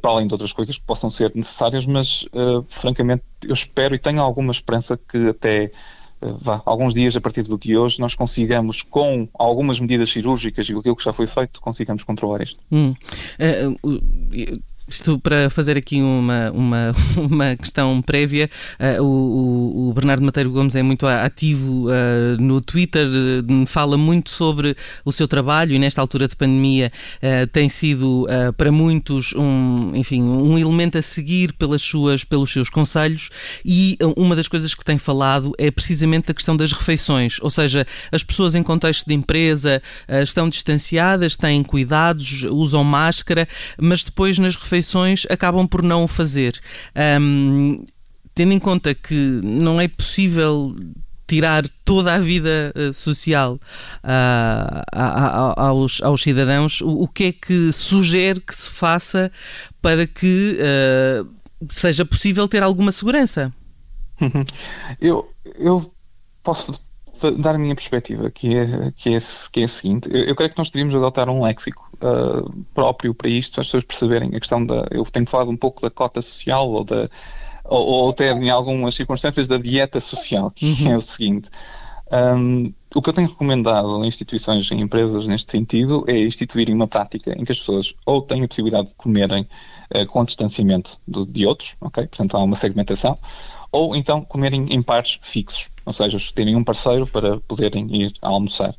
para 0.00 0.10
além 0.10 0.26
de 0.26 0.34
outras 0.34 0.52
coisas 0.52 0.76
que 0.76 0.84
possam 0.84 1.10
ser 1.10 1.32
necessárias, 1.34 1.86
mas 1.86 2.24
uh, 2.32 2.64
francamente 2.68 3.22
eu 3.44 3.54
espero 3.54 3.94
e 3.94 3.98
tenho 3.98 4.20
alguma 4.20 4.50
esperança 4.50 4.96
que 4.96 5.28
até 5.28 5.70
uh, 6.20 6.36
vá, 6.40 6.62
alguns 6.64 6.92
dias 6.92 7.16
a 7.16 7.20
partir 7.20 7.42
do 7.42 7.58
dia 7.58 7.74
de 7.74 7.78
hoje 7.78 8.00
nós 8.00 8.14
consigamos, 8.14 8.82
com 8.82 9.28
algumas 9.34 9.78
medidas 9.78 10.10
cirúrgicas 10.10 10.68
e 10.68 10.74
aquilo 10.74 10.96
que 10.96 11.04
já 11.04 11.12
foi 11.12 11.26
feito, 11.26 11.60
consigamos 11.60 12.02
controlar 12.02 12.42
isto. 12.42 12.58
Hum. 12.72 12.94
Uh, 13.38 14.62
isto 14.86 15.18
para 15.18 15.48
fazer 15.48 15.78
aqui 15.78 16.00
uma, 16.02 16.50
uma, 16.52 16.94
uma 17.16 17.56
questão 17.56 18.02
prévia, 18.02 18.50
uh, 18.78 19.02
o, 19.02 19.88
o, 19.88 19.92
Bernardo 19.94 20.24
Mateiro 20.24 20.50
Gomes 20.50 20.74
é 20.74 20.82
muito 20.82 21.06
ativo 21.06 21.88
uh, 21.88 22.40
no 22.40 22.60
Twitter, 22.60 23.06
uh, 23.06 23.66
fala 23.66 23.96
muito 23.96 24.30
sobre 24.30 24.76
o 25.04 25.12
seu 25.12 25.26
trabalho 25.26 25.74
e 25.74 25.78
nesta 25.78 26.00
altura 26.00 26.28
de 26.28 26.36
pandemia 26.36 26.92
tem 27.52 27.68
sido 27.68 28.26
para 28.56 28.70
muitos 28.70 29.32
um, 29.34 29.92
enfim, 29.94 30.22
um 30.22 30.58
elemento 30.58 30.98
a 30.98 31.02
seguir 31.02 31.52
pelas 31.54 31.82
suas, 31.82 32.24
pelos 32.24 32.52
seus 32.52 32.68
conselhos 32.68 33.30
e 33.64 33.96
uma 34.16 34.36
das 34.36 34.48
coisas 34.48 34.74
que 34.74 34.84
tem 34.84 34.98
falado 34.98 35.52
é 35.58 35.70
precisamente 35.70 36.30
a 36.30 36.34
questão 36.34 36.56
das 36.56 36.72
refeições, 36.72 37.38
ou 37.40 37.50
seja, 37.50 37.86
as 38.12 38.22
pessoas 38.22 38.54
em 38.54 38.62
contexto 38.62 39.06
de 39.06 39.14
empresa 39.14 39.82
estão 40.22 40.48
distanciadas, 40.48 41.36
têm 41.36 41.62
cuidados, 41.62 42.44
usam 42.44 42.84
máscara, 42.84 43.48
mas 43.78 44.04
depois 44.04 44.38
nas 44.38 44.56
refeições 44.56 44.73
refeições 44.74 45.26
acabam 45.30 45.66
por 45.66 45.82
não 45.82 46.04
o 46.04 46.08
fazer. 46.08 46.60
Um, 47.20 47.84
tendo 48.34 48.52
em 48.52 48.58
conta 48.58 48.94
que 48.94 49.14
não 49.14 49.80
é 49.80 49.86
possível 49.86 50.74
tirar 51.26 51.64
toda 51.84 52.14
a 52.14 52.18
vida 52.18 52.72
uh, 52.76 52.92
social 52.92 53.58
uh, 54.04 55.54
aos, 55.56 56.02
aos 56.02 56.22
cidadãos, 56.22 56.80
o, 56.80 57.02
o, 57.02 57.08
que 57.08 57.24
é 57.24 57.32
que 57.32 57.72
sugere 57.72 58.40
que 58.40 58.54
se 58.54 58.68
faça 58.68 59.30
para 59.80 60.06
que 60.06 60.58
uh, 60.58 61.28
seja 61.70 62.04
possível 62.04 62.46
ter 62.48 62.62
alguma 62.62 62.92
segurança? 62.92 63.52
Eu, 65.00 65.30
eu 65.58 65.92
posso 66.42 66.72
dar 67.38 67.54
a 67.54 67.58
minha 67.58 67.74
perspectiva, 67.74 68.30
que 68.30 68.56
é, 68.56 68.92
que 68.96 69.14
é, 69.14 69.22
que 69.50 69.60
é 69.60 69.64
a 69.64 69.68
seguinte. 69.68 70.08
Eu, 70.10 70.24
eu 70.24 70.36
creio 70.36 70.50
que 70.50 70.58
nós 70.58 70.70
devíamos 70.70 70.94
adotar 70.94 71.28
um 71.30 71.42
léxico 71.42 71.90
uh, 71.94 72.64
próprio 72.74 73.14
para 73.14 73.28
isto, 73.28 73.60
as 73.60 73.66
pessoas 73.66 73.84
perceberem 73.84 74.34
a 74.34 74.40
questão 74.40 74.64
da. 74.64 74.86
Eu 74.90 75.04
tenho 75.04 75.26
falado 75.26 75.50
um 75.50 75.56
pouco 75.56 75.82
da 75.82 75.90
cota 75.90 76.20
social 76.22 76.70
ou 76.70 76.84
da. 76.84 77.08
Ou, 77.64 77.86
ou 77.86 78.10
até 78.10 78.30
em 78.30 78.50
algumas 78.50 78.94
circunstâncias 78.94 79.48
da 79.48 79.56
dieta 79.56 79.98
social, 79.98 80.50
que 80.50 80.66
uhum. 80.66 80.92
é 80.92 80.96
o 80.96 81.00
seguinte. 81.00 81.50
Um, 82.12 82.72
o 82.94 83.02
que 83.02 83.08
eu 83.08 83.12
tenho 83.12 83.28
recomendado 83.28 84.02
a 84.02 84.06
instituições 84.06 84.70
e 84.70 84.74
empresas 84.74 85.26
neste 85.26 85.50
sentido 85.50 86.04
é 86.06 86.18
instituírem 86.18 86.74
uma 86.74 86.86
prática 86.86 87.32
em 87.36 87.44
que 87.44 87.50
as 87.50 87.58
pessoas 87.58 87.94
ou 88.04 88.22
têm 88.22 88.44
a 88.44 88.48
possibilidade 88.48 88.88
de 88.88 88.94
comerem 88.94 89.48
uh, 89.94 90.06
com 90.06 90.24
distanciamento 90.24 90.98
de, 91.08 91.24
de 91.26 91.46
outros, 91.46 91.74
ok? 91.80 92.06
Portanto, 92.06 92.36
há 92.36 92.42
uma 92.42 92.56
segmentação, 92.56 93.18
ou 93.72 93.96
então 93.96 94.20
comerem 94.20 94.66
em 94.70 94.82
pares 94.82 95.18
fixos, 95.22 95.68
ou 95.84 95.92
seja, 95.92 96.18
terem 96.34 96.54
um 96.54 96.62
parceiro 96.62 97.06
para 97.06 97.40
poderem 97.40 97.88
ir 97.92 98.12
almoçar. 98.22 98.74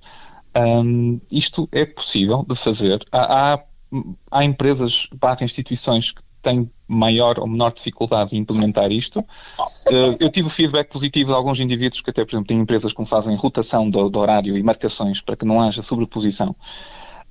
Um, 0.56 1.20
isto 1.30 1.68
é 1.72 1.86
possível 1.86 2.46
de 2.48 2.56
fazer. 2.56 3.04
Há, 3.12 3.54
há, 3.54 3.64
há 4.32 4.44
empresas 4.46 5.08
barra 5.14 5.44
instituições 5.44 6.12
que 6.12 6.22
têm 6.42 6.70
maior 6.88 7.40
ou 7.40 7.48
menor 7.48 7.74
dificuldade 7.74 8.36
em 8.36 8.40
implementar 8.40 8.92
isto. 8.92 9.20
Uh, 9.20 10.16
eu 10.20 10.30
tive 10.30 10.50
feedback 10.50 10.90
positivo 10.90 11.32
de 11.32 11.36
alguns 11.36 11.60
indivíduos 11.60 12.02
que 12.02 12.10
até, 12.10 12.24
por 12.24 12.32
exemplo, 12.32 12.48
têm 12.48 12.60
empresas 12.60 12.94
que 12.94 13.06
fazem 13.06 13.36
rotação 13.36 13.90
do, 13.90 14.10
do 14.10 14.20
horário 14.20 14.58
e 14.58 14.64
marcações 14.64 15.22
para 15.22 15.36
que 15.36 15.46
não 15.46 15.60
haja 15.60 15.82
sobreposição. 15.82 16.56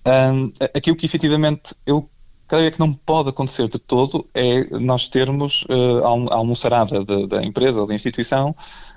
Um, 0.06 0.52
aquilo 0.74 0.96
que 0.96 1.06
efetivamente 1.06 1.74
eu 1.86 2.10
creio 2.46 2.70
que 2.70 2.78
não 2.78 2.92
pode 2.92 3.30
acontecer 3.30 3.68
de 3.68 3.78
todo 3.78 4.28
é 4.34 4.64
nós 4.78 5.08
termos 5.08 5.64
uh, 5.64 6.04
a 6.30 6.36
almoçarada 6.36 7.04
da, 7.04 7.26
da 7.26 7.42
empresa 7.42 7.80
ou 7.80 7.86
da 7.86 7.94
instituição 7.94 8.54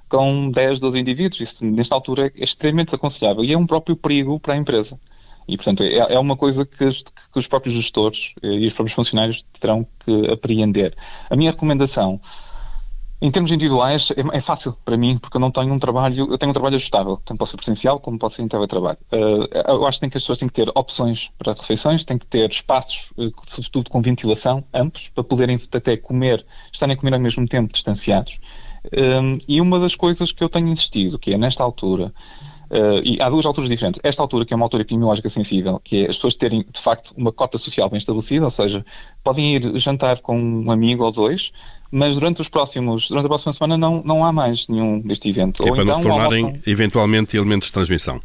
com 0.09 0.49
10, 0.51 0.79
12 0.79 0.99
indivíduos. 0.99 1.41
Isso, 1.41 1.65
nesta 1.65 1.95
altura, 1.95 2.27
é 2.35 2.43
extremamente 2.43 2.93
aconselhável 2.93 3.43
e 3.43 3.53
é 3.53 3.57
um 3.57 3.65
próprio 3.65 3.95
perigo 3.95 4.39
para 4.39 4.53
a 4.53 4.57
empresa. 4.57 4.99
E, 5.47 5.55
portanto, 5.55 5.83
é, 5.83 5.95
é 5.95 6.19
uma 6.19 6.35
coisa 6.35 6.65
que, 6.65 6.77
que, 6.77 7.39
os 7.39 7.47
próprios 7.47 7.73
gestores 7.75 8.33
uh, 8.43 8.47
e 8.47 8.67
os 8.67 8.73
próprios 8.73 8.95
funcionários 8.95 9.45
terão 9.59 9.87
que 10.05 10.31
apreender. 10.31 10.95
A 11.29 11.35
minha 11.35 11.51
recomendação 11.51 12.19
em 13.19 13.31
termos 13.31 13.51
individuais, 13.51 14.11
é, 14.11 14.37
é, 14.37 14.41
fácil 14.41 14.77
para 14.85 14.95
mim, 14.95 15.17
porque 15.17 15.37
eu 15.37 15.41
não 15.41 15.49
tenho 15.49 15.73
um 15.73 15.79
trabalho, 15.79 16.31
eu 16.31 16.37
tenho 16.37 16.51
um 16.51 16.53
trabalho 16.53 16.75
ajustável, 16.75 17.19
tanto 17.25 17.39
pode 17.39 17.49
ser 17.49 17.57
presencial 17.57 17.99
como 17.99 18.19
pode 18.19 18.35
ser 18.35 18.43
em 18.43 18.47
teletrabalho. 18.47 18.97
Uh, 19.11 19.47
eu 19.67 19.87
acho 19.87 19.99
que, 19.99 20.09
que 20.09 20.17
as 20.17 20.23
pessoas 20.23 20.37
têm 20.37 20.47
que 20.47 20.53
ter 20.53 20.69
opções 20.75 21.31
para 21.37 21.53
refeições, 21.53 22.05
têm 22.05 22.17
que 22.17 22.27
ter 22.27 22.49
espaços, 22.49 23.11
uh, 23.17 23.33
sobretudo 23.47 23.89
com 23.89 24.01
ventilação, 24.01 24.63
amplos, 24.71 25.09
para 25.09 25.23
poderem 25.23 25.59
até 25.71 25.97
comer, 25.97 26.45
estarem 26.71 26.93
a 26.93 26.97
comer 26.97 27.15
ao 27.15 27.19
mesmo 27.19 27.47
tempo 27.47 27.73
distanciados. 27.73 28.39
Um, 28.93 29.39
e 29.47 29.59
uma 29.59 29.79
das 29.79 29.95
coisas 29.95 30.31
que 30.31 30.43
eu 30.43 30.49
tenho 30.49 30.67
insistido, 30.67 31.19
que 31.19 31.33
é 31.33 31.37
nesta 31.37 31.63
altura, 31.63 32.13
Uh, 32.69 32.99
e 33.01 33.21
há 33.21 33.29
duas 33.29 33.45
alturas 33.45 33.69
diferentes. 33.69 33.97
Esta 34.03 34.21
altura, 34.21 34.43
que 34.43 34.53
é 34.53 34.55
uma 34.57 34.65
altura 34.65 34.83
epidemiológica 34.83 35.29
sensível, 35.29 35.79
que 35.81 36.03
é 36.03 36.09
as 36.09 36.17
pessoas 36.17 36.35
terem, 36.35 36.65
de 36.69 36.81
facto, 36.81 37.13
uma 37.15 37.31
cota 37.31 37.57
social 37.57 37.89
bem 37.89 37.97
estabelecida, 37.97 38.43
ou 38.43 38.51
seja, 38.51 38.85
podem 39.23 39.55
ir 39.55 39.79
jantar 39.79 40.19
com 40.19 40.37
um 40.37 40.69
amigo 40.69 41.05
ou 41.05 41.09
dois, 41.09 41.53
mas 41.89 42.15
durante 42.15 42.41
os 42.41 42.49
próximos, 42.49 43.07
durante 43.07 43.25
a 43.25 43.29
próxima 43.29 43.53
semana 43.53 43.77
não, 43.77 44.03
não 44.03 44.25
há 44.25 44.33
mais 44.33 44.67
nenhum 44.67 44.99
deste 44.99 45.29
evento. 45.29 45.63
É 45.63 45.69
ou 45.69 45.75
para 45.75 45.83
então, 45.83 45.95
não 45.95 46.03
se 46.03 46.09
tornarem, 46.09 46.43
almoçam... 46.43 46.61
eventualmente, 46.67 47.37
elementos 47.37 47.67
de 47.67 47.73
transmissão. 47.73 48.21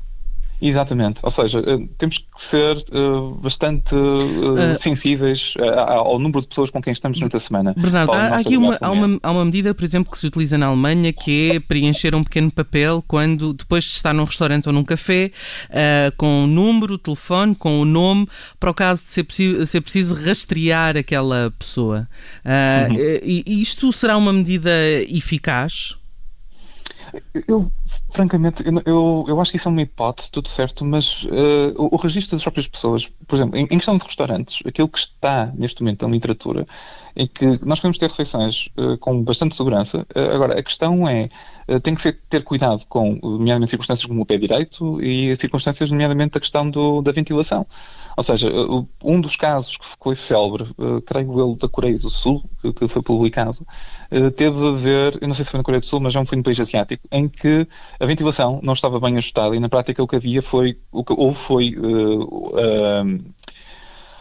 Exatamente, 0.64 1.19
ou 1.25 1.31
seja, 1.31 1.59
eh, 1.59 1.88
temos 1.99 2.19
que 2.19 2.26
ser 2.37 2.76
uh, 2.92 3.35
bastante 3.35 3.92
uh, 3.97 4.73
uh, 4.73 4.78
sensíveis 4.78 5.54
ao 5.88 6.21
número 6.21 6.40
de 6.40 6.47
pessoas 6.47 6.71
com 6.71 6.81
quem 6.81 6.92
estamos 6.92 7.19
durante 7.19 7.37
a 7.37 7.40
semana. 7.40 7.75
Bernardo, 7.76 8.12
há 8.12 8.37
aqui 8.37 8.57
uma, 8.57 8.78
há, 8.81 8.90
uma, 8.92 9.19
há 9.21 9.33
uma 9.33 9.45
medida, 9.45 9.75
por 9.75 9.85
exemplo, 9.85 10.12
que 10.12 10.16
se 10.16 10.28
utiliza 10.28 10.57
na 10.57 10.66
Alemanha 10.66 11.12
que 11.12 11.50
é 11.50 11.59
preencher 11.59 12.14
um 12.14 12.23
pequeno 12.23 12.49
papel 12.49 13.02
quando, 13.09 13.52
depois 13.52 13.83
de 13.83 13.90
estar 13.90 14.14
num 14.14 14.23
restaurante 14.23 14.69
ou 14.69 14.73
num 14.73 14.85
café, 14.85 15.33
com 16.16 16.45
o 16.45 16.47
número, 16.47 16.95
o 16.95 16.99
telefone, 16.99 17.57
com 17.57 17.81
o 17.81 17.85
nome, 17.85 18.28
para 18.61 18.71
o 18.71 18.75
caso 18.75 19.02
de 19.02 19.11
ser, 19.11 19.66
ser 19.66 19.81
preciso 19.81 20.14
rastrear 20.14 20.97
aquela 20.97 21.52
pessoa. 21.59 22.09
Uhum. 22.45 22.97
Isto 23.47 23.92
será 23.92 24.16
uma 24.16 24.33
medida 24.33 24.71
eficaz? 25.09 25.97
Eu, 27.47 27.71
francamente, 28.12 28.62
eu, 28.66 28.82
eu, 28.84 29.25
eu, 29.28 29.40
acho 29.40 29.50
que 29.50 29.56
isso 29.56 29.68
é 29.68 29.72
uma 29.72 29.80
hipótese, 29.80 30.30
tudo 30.30 30.49
certo, 30.49 30.84
mas 30.84 31.25
uh, 31.25 31.75
o, 31.76 31.94
o, 31.94 31.96
registro 31.96 32.37
das 32.37 32.42
próprias 32.42 32.66
pessoas, 32.66 33.11
por 33.26 33.37
exemplo, 33.37 33.58
em, 33.58 33.62
em, 33.64 33.78
questão 33.78 33.96
de 33.96 34.04
restaurantes, 34.04 34.61
aquilo 34.66 34.88
que 34.88 34.99
está 34.99 35.50
neste 35.54 35.82
momento 35.82 36.06
na 36.06 36.12
literatura 36.12 36.66
é 37.16 37.26
que 37.26 37.58
nós 37.64 37.80
podemos 37.80 37.99
ter 37.99 38.08
refeições 38.08 38.68
uh, 38.78 38.99
com 38.99 39.22
bastante 39.22 39.56
segurança. 39.56 40.06
Uh, 40.14 40.34
agora, 40.34 40.58
a 40.58 40.62
questão 40.62 41.08
é, 41.08 41.28
tem 41.82 41.94
que 41.94 42.02
ser, 42.02 42.18
ter 42.28 42.44
cuidado 42.44 42.84
com, 42.87 43.18
nomeadamente, 43.22 43.70
circunstâncias 43.70 44.06
como 44.06 44.22
o 44.22 44.26
pé 44.26 44.37
direito 44.37 45.00
e 45.02 45.34
circunstâncias, 45.37 45.90
nomeadamente, 45.90 46.37
a 46.37 46.40
questão 46.40 46.68
do, 46.70 47.00
da 47.00 47.12
ventilação. 47.12 47.66
Ou 48.14 48.22
seja, 48.22 48.50
um 49.02 49.20
dos 49.22 49.37
casos 49.37 49.78
que 49.78 49.87
ficou 49.87 50.14
célebre, 50.14 50.66
creio 51.06 51.38
eu, 51.38 51.56
da 51.56 51.66
Coreia 51.66 51.99
do 51.99 52.11
Sul, 52.11 52.44
que, 52.61 52.70
que 52.70 52.88
foi 52.88 53.00
publicado, 53.00 53.66
teve 54.37 54.68
a 54.68 54.72
ver, 54.72 55.18
eu 55.18 55.26
não 55.26 55.34
sei 55.34 55.46
se 55.46 55.50
foi 55.50 55.56
na 55.56 55.64
Coreia 55.64 55.80
do 55.80 55.87
Sul, 55.87 55.99
mas 55.99 56.12
já 56.12 56.22
foi 56.22 56.37
no 56.37 56.44
país 56.44 56.61
asiático, 56.61 57.08
em 57.11 57.26
que 57.26 57.66
a 57.99 58.07
ventilação 58.07 58.61
não 58.62 58.73
estava 58.73 58.99
bem 59.01 59.17
ajustada 59.17 59.55
e 59.55 59.61
na 59.61 59.69
prática 59.69 60.03
o 60.03 60.09
que 60.09 60.17
havia 60.17 60.43
foi, 60.43 60.79
o 60.91 61.05
que 61.05 61.12
houve 61.12 61.39
foi 61.39 61.77
uh, 61.77 62.25
uh, 62.25 63.25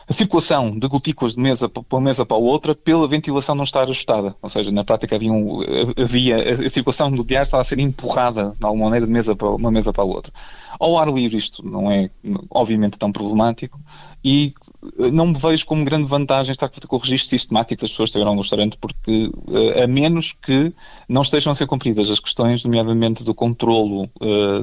a 0.07 0.13
circulação 0.13 0.77
de 0.77 0.87
gotículas 0.87 1.35
de 1.35 1.41
mesa 1.41 1.69
para 1.69 1.83
uma 1.91 2.01
mesa 2.01 2.25
para 2.25 2.37
a 2.37 2.39
outra 2.39 2.75
pela 2.75 3.07
ventilação 3.07 3.55
não 3.55 3.63
estar 3.63 3.83
ajustada. 3.83 4.35
Ou 4.41 4.49
seja, 4.49 4.71
na 4.71 4.83
prática 4.83 5.15
havia, 5.15 5.31
um, 5.31 5.59
havia 6.01 6.65
a 6.65 6.69
circulação 6.69 7.11
do 7.11 7.25
ar 7.35 7.43
estava 7.43 7.61
a 7.61 7.65
ser 7.65 7.79
empurrada 7.79 8.55
de 8.59 8.65
alguma 8.65 8.85
maneira 8.85 9.05
de 9.05 9.11
mesa 9.11 9.35
para 9.35 9.49
uma 9.49 9.71
mesa 9.71 9.93
para 9.93 10.03
a 10.03 10.07
outra. 10.07 10.33
Ao 10.79 10.97
ar 10.97 11.07
livre 11.11 11.37
isto 11.37 11.65
não 11.65 11.91
é 11.91 12.09
obviamente 12.49 12.97
tão 12.97 13.11
problemático, 13.11 13.79
e 14.23 14.53
eh, 14.99 15.11
não 15.11 15.27
me 15.27 15.33
vejo 15.33 15.65
como 15.65 15.83
grande 15.83 16.05
vantagem 16.05 16.51
estar 16.51 16.69
com 16.69 16.95
o 16.95 16.99
registro 16.99 17.29
sistemático 17.29 17.81
das 17.81 17.91
pessoas 17.91 18.09
que 18.09 18.17
estiveram 18.17 18.35
no 18.35 18.41
restaurante, 18.41 18.77
porque 18.79 19.31
a 19.81 19.87
menos 19.87 20.33
que 20.33 20.73
não 21.09 21.21
estejam 21.21 21.51
a 21.51 21.55
ser 21.55 21.65
cumpridas 21.65 22.09
as 22.09 22.19
questões, 22.19 22.63
nomeadamente 22.63 23.23
do 23.23 23.33
controlo 23.33 24.09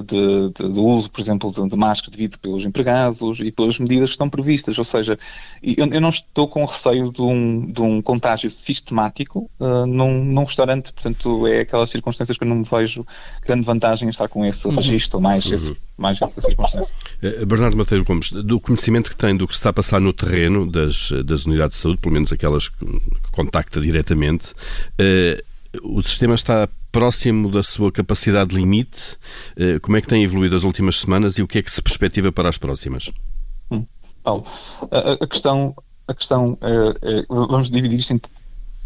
de, 0.07 0.53
de, 0.53 0.69
do 0.69 0.85
uso, 0.85 1.11
por 1.11 1.21
exemplo, 1.21 1.51
de, 1.51 1.69
de 1.69 1.77
máscara 1.77 2.11
devido 2.11 2.39
pelos 2.39 2.65
empregados 2.65 3.41
e 3.41 3.51
pelas 3.51 3.79
medidas 3.79 4.11
que 4.11 4.15
estão 4.15 4.31
previstas. 4.31 4.79
Ou 4.79 4.85
seja, 4.85 5.19
eu, 5.63 5.87
eu 5.87 6.01
não 6.01 6.09
estou 6.09 6.49
com 6.49 6.65
receio 6.65 7.13
de 7.13 7.21
um, 7.21 7.71
de 7.71 7.81
um 7.81 8.01
contágio 8.01 8.51
sistemático 8.51 9.51
uh, 9.59 9.87
num, 9.87 10.25
num, 10.25 10.45
restaurante, 10.45 10.93
portanto, 10.93 11.47
é 11.47 11.61
aquelas 11.61 11.91
circunstâncias 11.91 12.39
que 12.39 12.45
eu 12.45 12.49
não 12.49 12.57
me 12.57 12.65
vejo 12.65 13.07
grande 13.45 13.65
vantagem 13.65 14.07
em 14.07 14.11
estar 14.11 14.29
com 14.29 14.45
esse 14.45 14.67
uhum. 14.67 14.75
registro, 14.75 15.21
mais, 15.21 15.47
uhum. 15.47 15.55
esse, 15.55 15.77
mais 15.97 16.21
essa 16.21 16.41
circunstância. 16.41 16.95
Bernardo 17.47 17.77
Mateiro 17.77 18.05
Gomes, 18.05 18.31
do 18.31 18.61
conhecimento 18.61 19.11
que 19.11 19.17
tem 19.17 19.37
do 19.37 19.47
que 19.47 19.55
se 19.55 19.59
está 19.59 19.71
a 19.71 19.73
passar 19.73 20.01
no 20.01 20.13
terreno 20.13 20.71
das, 20.71 21.11
das 21.25 21.45
unidades 21.45 21.77
de 21.77 21.83
saúde, 21.83 22.01
pelo 22.01 22.15
menos 22.15 22.33
aquelas 22.33 22.69
que 22.69 22.87
contacta 23.33 23.81
diretamente, 23.81 24.53
uh, 24.53 25.49
o 25.83 26.03
sistema 26.03 26.35
está 26.35 26.69
próximo 26.91 27.51
da 27.51 27.63
sua 27.63 27.93
capacidade 27.93 28.57
limite? 28.57 29.19
Como 29.83 29.99
é 29.99 30.01
que 30.01 30.07
tem 30.07 30.25
evoluído 30.25 30.57
as 30.57 30.65
últimas 30.65 30.99
semanas 30.99 31.37
e 31.37 31.43
o 31.43 31.47
que 31.47 31.59
é 31.59 31.63
que 31.63 31.71
se 31.71 31.83
perspectiva 31.83 32.33
para 32.33 32.49
as 32.49 32.57
próximas? 32.57 33.11
Hum, 33.71 33.85
Paulo, 34.29 34.45
a, 34.91 35.25
a, 35.25 35.27
questão, 35.27 35.75
a 36.07 36.15
questão 36.15 36.59
é, 36.61 37.21
é, 37.21 37.25
vamos 37.29 37.71
dividir 37.71 37.99
isto 37.99 38.13
em 38.13 38.21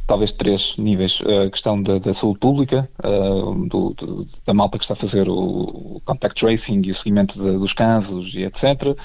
talvez 0.07 0.33
três 0.33 0.77
níveis. 0.77 1.21
A 1.45 1.51
questão 1.51 1.83
da, 1.83 1.99
da 1.99 2.15
saúde 2.15 2.39
pública, 2.39 2.89
uh, 3.05 3.69
do, 3.69 3.95
do, 3.95 4.27
da 4.47 4.55
malta 4.55 4.79
que 4.79 4.85
está 4.85 4.95
a 4.95 4.97
fazer 4.97 5.29
o, 5.29 6.01
contact 6.05 6.41
tracing 6.41 6.83
e 6.85 6.91
o 6.91 6.95
seguimento 6.95 7.41
de, 7.43 7.59
dos 7.59 7.73
casos 7.73 8.35
e 8.35 8.43
etc. 8.43 8.97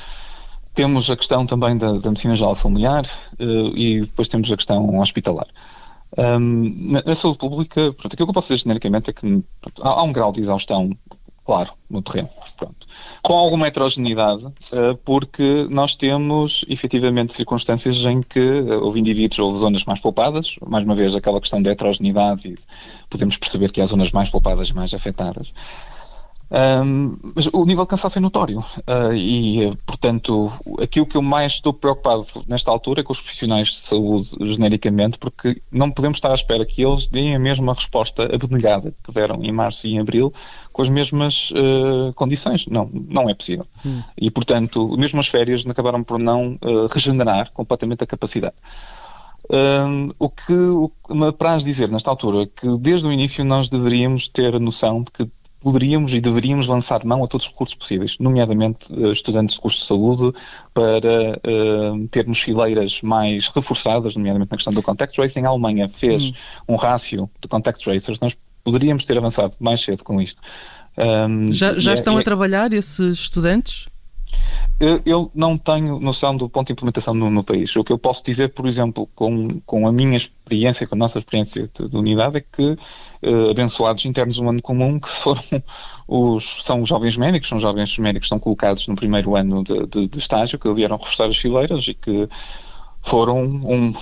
Temos 0.73 1.09
a 1.09 1.15
questão 1.17 1.45
também 1.45 1.77
da, 1.77 1.93
da 1.93 2.09
medicina 2.09 2.35
geral 2.35 2.55
familiar 2.55 3.05
e 3.39 4.01
depois 4.01 4.27
temos 4.27 4.51
a 4.51 4.55
questão 4.55 4.99
hospitalar. 4.99 5.47
Um, 6.17 6.91
na, 6.91 7.03
na, 7.03 7.15
saúde 7.15 7.37
pública, 7.39 7.93
pronto, 7.93 8.13
aquilo 8.13 8.27
que 8.27 8.29
eu 8.29 8.33
posso 8.33 8.47
dizer 8.47 8.63
genericamente 8.63 9.09
é 9.09 9.13
que 9.13 9.43
pronto, 9.59 9.83
há, 9.83 9.89
há, 9.89 10.03
um 10.03 10.13
grau 10.13 10.31
de 10.31 10.39
exaustão 10.39 10.89
claro 11.47 11.71
no 11.89 12.01
terreno, 12.01 12.29
pronto. 12.57 12.85
com 13.23 13.33
alguma 13.33 13.67
heterogeneidade, 13.67 14.45
uh, 14.45 14.97
porque 15.05 15.65
nós 15.69 15.95
temos 15.95 16.65
efetivamente 16.67 17.33
circunstâncias 17.33 17.95
em 17.99 18.21
que 18.21 18.41
uh, 18.41 18.83
houve 18.83 18.99
indivíduos, 18.99 19.39
houve 19.39 19.59
zonas 19.59 19.85
mais 19.85 20.01
poupadas, 20.01 20.57
mais 20.67 20.83
uma 20.83 20.93
vez 20.93 21.15
aquela 21.15 21.39
questão 21.39 21.61
da 21.61 21.71
heterogeneidade, 21.71 22.55
podemos 23.09 23.37
perceber 23.37 23.71
que 23.71 23.79
há 23.79 23.85
zonas 23.85 24.11
mais 24.11 24.29
poupadas 24.29 24.67
e 24.67 24.73
mais 24.73 24.93
afetadas. 24.93 25.53
Um, 26.49 27.17
mas 27.35 27.47
o 27.51 27.65
nível 27.65 27.83
de 27.83 27.89
cansaço 27.89 28.17
é 28.17 28.21
notório 28.21 28.59
uh, 28.59 29.13
e, 29.13 29.75
portanto, 29.85 30.51
aquilo 30.81 31.05
que 31.05 31.17
eu 31.17 31.21
mais 31.21 31.53
estou 31.53 31.73
preocupado 31.73 32.25
nesta 32.47 32.71
altura 32.71 33.01
é 33.01 33.03
com 33.03 33.11
os 33.11 33.19
profissionais 33.19 33.67
de 33.67 33.75
saúde 33.81 34.29
genericamente, 34.41 35.17
porque 35.17 35.61
não 35.69 35.91
podemos 35.91 36.17
estar 36.17 36.31
à 36.31 36.33
espera 36.33 36.65
que 36.65 36.81
eles 36.81 37.07
deem 37.07 37.35
a 37.35 37.39
mesma 37.39 37.73
resposta 37.73 38.33
abnegada 38.33 38.95
que 39.03 39.11
deram 39.11 39.43
em 39.43 39.51
março 39.51 39.87
e 39.87 39.95
em 39.95 39.99
abril 39.99 40.33
com 40.71 40.81
as 40.81 40.89
mesmas 40.89 41.51
uh, 41.51 42.13
condições. 42.13 42.65
Não, 42.67 42.89
não 42.93 43.29
é 43.29 43.33
possível. 43.33 43.67
Hum. 43.85 44.01
E, 44.17 44.31
portanto, 44.31 44.95
mesmo 44.97 45.19
as 45.19 45.27
férias 45.27 45.65
acabaram 45.67 46.01
por 46.01 46.17
não 46.17 46.57
uh, 46.63 46.87
regenerar 46.89 47.51
completamente 47.51 48.03
a 48.03 48.07
capacidade. 48.07 48.55
Um, 49.49 50.11
o 50.19 50.29
que 50.29 50.53
me 51.09 51.27
apraz 51.27 51.63
dizer 51.63 51.89
nesta 51.89 52.09
altura 52.09 52.43
é 52.43 52.45
que 52.47 52.77
desde 52.79 53.07
o 53.07 53.11
início 53.11 53.45
nós 53.45 53.69
deveríamos 53.69 54.27
ter 54.27 54.53
a 54.53 54.59
noção 54.59 55.03
de 55.03 55.11
que 55.11 55.31
poderíamos 55.59 56.13
e 56.13 56.21
deveríamos 56.21 56.67
lançar 56.67 57.03
mão 57.03 57.23
a 57.23 57.27
todos 57.27 57.45
os 57.45 57.51
recursos 57.51 57.75
possíveis, 57.75 58.17
nomeadamente 58.19 58.91
uh, 58.93 59.11
estudantes 59.11 59.55
de 59.55 59.61
curso 59.61 59.79
de 59.79 59.85
saúde, 59.85 60.37
para 60.73 61.39
uh, 61.39 62.07
termos 62.09 62.39
fileiras 62.39 63.01
mais 63.01 63.47
reforçadas, 63.47 64.15
nomeadamente 64.15 64.51
na 64.51 64.57
questão 64.57 64.73
do 64.73 64.81
contact 64.81 65.15
tracing. 65.15 65.45
A 65.45 65.49
Alemanha 65.49 65.89
fez 65.89 66.29
hum. 66.29 66.33
um 66.69 66.75
rácio 66.75 67.29
de 67.41 67.47
contact 67.47 67.83
tracers, 67.83 68.19
nós 68.19 68.37
poderíamos 68.63 69.05
ter 69.05 69.17
avançado 69.17 69.55
mais 69.59 69.81
cedo 69.81 70.03
com 70.03 70.21
isto. 70.21 70.41
Um, 70.97 71.51
já 71.51 71.77
já 71.77 71.91
é, 71.91 71.93
estão 71.93 72.17
é, 72.17 72.21
a 72.21 72.23
trabalhar 72.23 72.73
esses 72.73 73.19
estudantes? 73.19 73.87
Eu 74.79 75.31
não 75.33 75.57
tenho 75.57 75.99
noção 75.99 76.37
do 76.37 76.47
ponto 76.47 76.67
de 76.67 76.73
implementação 76.73 77.11
no, 77.11 77.31
no, 77.31 77.43
país. 77.43 77.75
O 77.75 77.83
que 77.83 77.91
eu 77.91 77.97
posso 77.97 78.23
dizer, 78.23 78.49
por 78.49 78.67
exemplo, 78.67 79.09
com, 79.15 79.59
com 79.65 79.87
a 79.87 79.91
minha 79.91 80.15
experiência, 80.15 80.85
com 80.85 80.93
a 80.93 80.97
nossa 80.99 81.17
experiência 81.17 81.67
de, 81.73 81.89
de 81.89 81.97
unidade, 81.97 82.37
é 82.37 82.41
que 82.41 82.77
uh, 83.23 83.49
abençoados 83.49 84.05
internos 84.05 84.37
do 84.37 84.47
ano 84.47 84.61
comum, 84.61 84.99
que 84.99 85.09
foram 85.09 85.41
os, 86.07 86.63
são 86.63 86.83
os 86.83 86.89
jovens 86.89 87.17
médicos, 87.17 87.49
são 87.49 87.59
jovens 87.59 87.97
médicos 87.97 88.27
que 88.27 88.35
estão 88.35 88.39
colocados 88.39 88.87
no 88.87 88.95
primeiro 88.95 89.35
ano 89.35 89.63
de, 89.63 89.87
de, 89.87 90.07
de 90.07 90.19
estágio, 90.19 90.59
que 90.59 90.71
vieram 90.71 90.97
reforçar 90.97 91.25
as 91.25 91.37
fileiras 91.37 91.87
e 91.87 91.95
que 91.95 92.29
foram 93.01 93.39
um, 93.41 93.93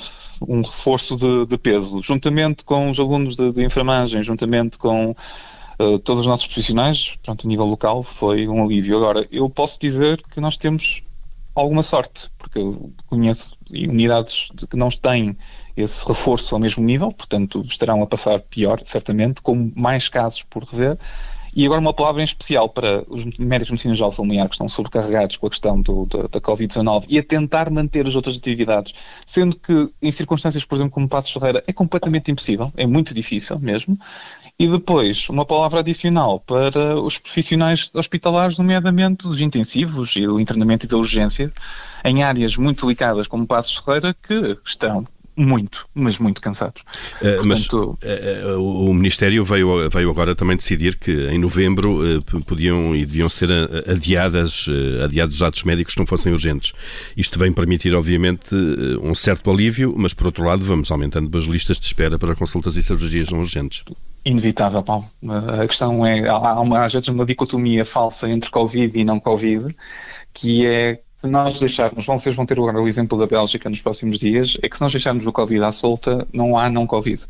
um 0.46 0.62
reforço 0.62 1.15
de, 1.15 1.46
de 1.46 1.58
peso, 1.58 2.01
juntamente 2.01 2.65
com 2.65 2.89
os 2.89 3.00
alunos 3.00 3.38
de, 3.38 3.53
de 3.53 3.63
enfermagem, 3.63 4.22
juntamente 4.22 4.77
com 4.77 5.15
uh, 5.79 6.00
todos 6.00 6.22
os 6.22 6.27
nossos 6.27 6.46
profissionais, 6.46 7.17
pronto, 7.24 7.46
a 7.46 7.50
nível 7.50 7.65
local, 7.65 8.03
foi 8.03 8.48
um 8.48 8.63
alívio. 8.63 8.98
Agora, 8.98 9.27
eu 9.32 9.50
posso 9.50 9.79
dizer 9.79 10.22
que 10.32 10.39
nós 10.39 10.58
temos 10.58 11.03
alguma 11.55 11.84
sorte, 11.84 12.29
porque 12.38 12.60
eu 12.60 12.91
conheço 13.08 13.55
unidades 13.72 14.50
que 14.70 14.75
não 14.77 14.89
têm 14.89 15.38
esse 15.75 16.05
reforço 16.05 16.53
ao 16.53 16.60
mesmo 16.60 16.84
nível, 16.84 17.12
portanto 17.12 17.62
estarão 17.65 18.03
a 18.03 18.08
passar 18.08 18.41
pior, 18.41 18.82
certamente, 18.86 19.41
com 19.41 19.72
mais 19.75 20.10
casos 20.10 20.44
por 20.44 20.63
rever, 20.63 20.98
e 21.55 21.65
agora 21.65 21.79
uma 21.79 21.94
palavra 21.94 22.22
em 22.22 22.25
especial 22.25 22.67
para 22.67 23.05
os 23.08 23.24
médicos 23.38 23.67
de 23.67 23.72
medicina 23.72 23.96
geral 23.96 24.12
familiar 24.12 24.50
que 24.50 24.55
estão 24.55 24.67
sobrecarregados 24.67 25.38
com 25.38 25.48
a 25.48 25.50
questão 25.50 25.82
do, 25.82 26.05
da, 26.05 26.24
da 26.24 26.41
Covid-19 26.41 27.05
e 27.08 27.17
a 27.17 27.24
tentar 27.24 27.72
manter 27.72 28.05
as 28.05 28.13
outras 28.13 28.36
atividades, 28.36 28.94
sendo 29.25 29.55
que 29.55 29.89
em 30.01 30.12
circunstâncias, 30.12 30.65
por 30.65 30.75
exemplo, 30.75 30.91
como 30.91 31.08
Passos 31.08 31.32
Ferreira, 31.32 31.63
é 31.65 31.72
completamente 31.72 32.29
impossível, 32.29 32.74
é 32.75 32.86
muito 32.86 33.13
difícil 33.13 33.58
mesmo. 33.58 33.98
E 34.58 34.68
depois, 34.70 35.28
uma 35.28 35.46
palavra 35.46 35.82
adicional 35.82 36.40
para 36.40 36.98
os 36.98 37.18
profissionais 37.18 37.92
hospitalares, 37.94 38.58
nomeadamente 38.58 39.28
os 39.28 39.42
intensivos 39.42 40.16
e 40.16 40.26
o 40.26 40.40
internamento 40.40 40.86
e 40.86 40.88
da 40.88 40.96
urgência, 40.96 41.52
em 42.06 42.24
áreas 42.24 42.56
muito 42.56 42.86
delicadas 42.86 43.28
como 43.28 43.46
Passos 43.46 43.76
Ferreira, 43.76 44.14
que 44.14 44.58
estão 44.64 45.06
muito, 45.36 45.88
mas 45.94 46.18
muito 46.18 46.42
cansados. 46.42 46.82
Uh, 47.22 47.44
Portanto, 47.44 47.48
mas 47.48 47.68
uh, 47.68 48.62
o 48.62 48.94
Ministério 48.94 49.44
veio, 49.44 49.89
veio 49.89 50.10
agora 50.10 50.36
também 50.36 50.56
decidir 50.56 50.98
que 50.98 51.27
em 51.27 51.38
novembro 51.38 52.18
uh, 52.18 52.22
podiam 52.44 52.96
e 52.96 53.06
deviam 53.06 53.30
ser 53.30 53.50
adiadas, 53.89 54.68
adiados 55.04 55.36
os 55.36 55.42
atos 55.42 55.63
médicos 55.63 55.94
que 55.94 56.00
não 56.00 56.08
fossem 56.08 56.32
urgentes. 56.32 56.74
Isto 57.15 57.38
vem 57.39 57.51
permitir, 57.51 57.94
obviamente, 57.94 58.56
um 59.01 59.13
certo 59.13 59.51
alívio, 59.51 59.94
mas 59.98 60.13
por 60.13 60.27
outro 60.27 60.44
lado 60.44 60.63
vamos 60.63 60.89
aumentando 60.92 61.36
as 61.38 61.46
listas 61.46 61.77
de 61.77 61.86
espera 61.86 62.18
para 62.18 62.36
consultas 62.36 62.75
e 62.77 62.84
cirurgias 62.84 63.30
não 63.30 63.39
urgentes. 63.39 63.84
Inevitável, 64.24 64.82
Paulo. 64.82 65.06
A 65.62 65.68
questão 65.68 66.06
é, 66.06 66.27
há, 66.27 66.60
uma, 66.60 66.84
às 66.84 66.94
vezes 66.94 67.08
uma 67.10 67.25
dicotomia 67.25 67.86
falsa 67.86 68.30
entre 68.30 68.50
Covid 68.50 69.00
e 69.00 69.04
não 69.04 69.20
Covid, 69.20 69.75
que 70.34 70.65
é 70.65 71.00
se 71.17 71.27
nós 71.27 71.60
deixarmos, 71.60 72.05
vocês 72.05 72.36
vão 72.36 72.45
ter 72.45 72.57
agora 72.57 72.81
o 72.81 72.88
exemplo 72.88 73.17
da 73.17 73.27
Bélgica 73.27 73.69
nos 73.69 73.81
próximos 73.81 74.19
dias, 74.19 74.58
é 74.62 74.69
que 74.69 74.75
se 74.75 74.82
nós 74.82 74.91
deixarmos 74.91 75.25
o 75.25 75.32
Covid 75.32 75.63
à 75.63 75.71
solta, 75.71 76.28
não 76.34 76.58
há 76.58 76.69
não 76.69 76.86
Covid. 76.86 77.23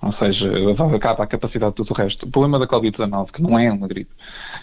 Ou 0.00 0.12
seja, 0.12 0.50
acaba 0.94 1.24
a 1.24 1.26
capacidade 1.26 1.72
de 1.72 1.76
tudo 1.76 1.90
o 1.90 1.94
resto. 1.94 2.26
O 2.26 2.30
problema 2.30 2.58
da 2.58 2.66
Covid-19, 2.66 3.32
que 3.32 3.42
não 3.42 3.58
é 3.58 3.70
uma 3.70 3.88
gripe, 3.88 4.10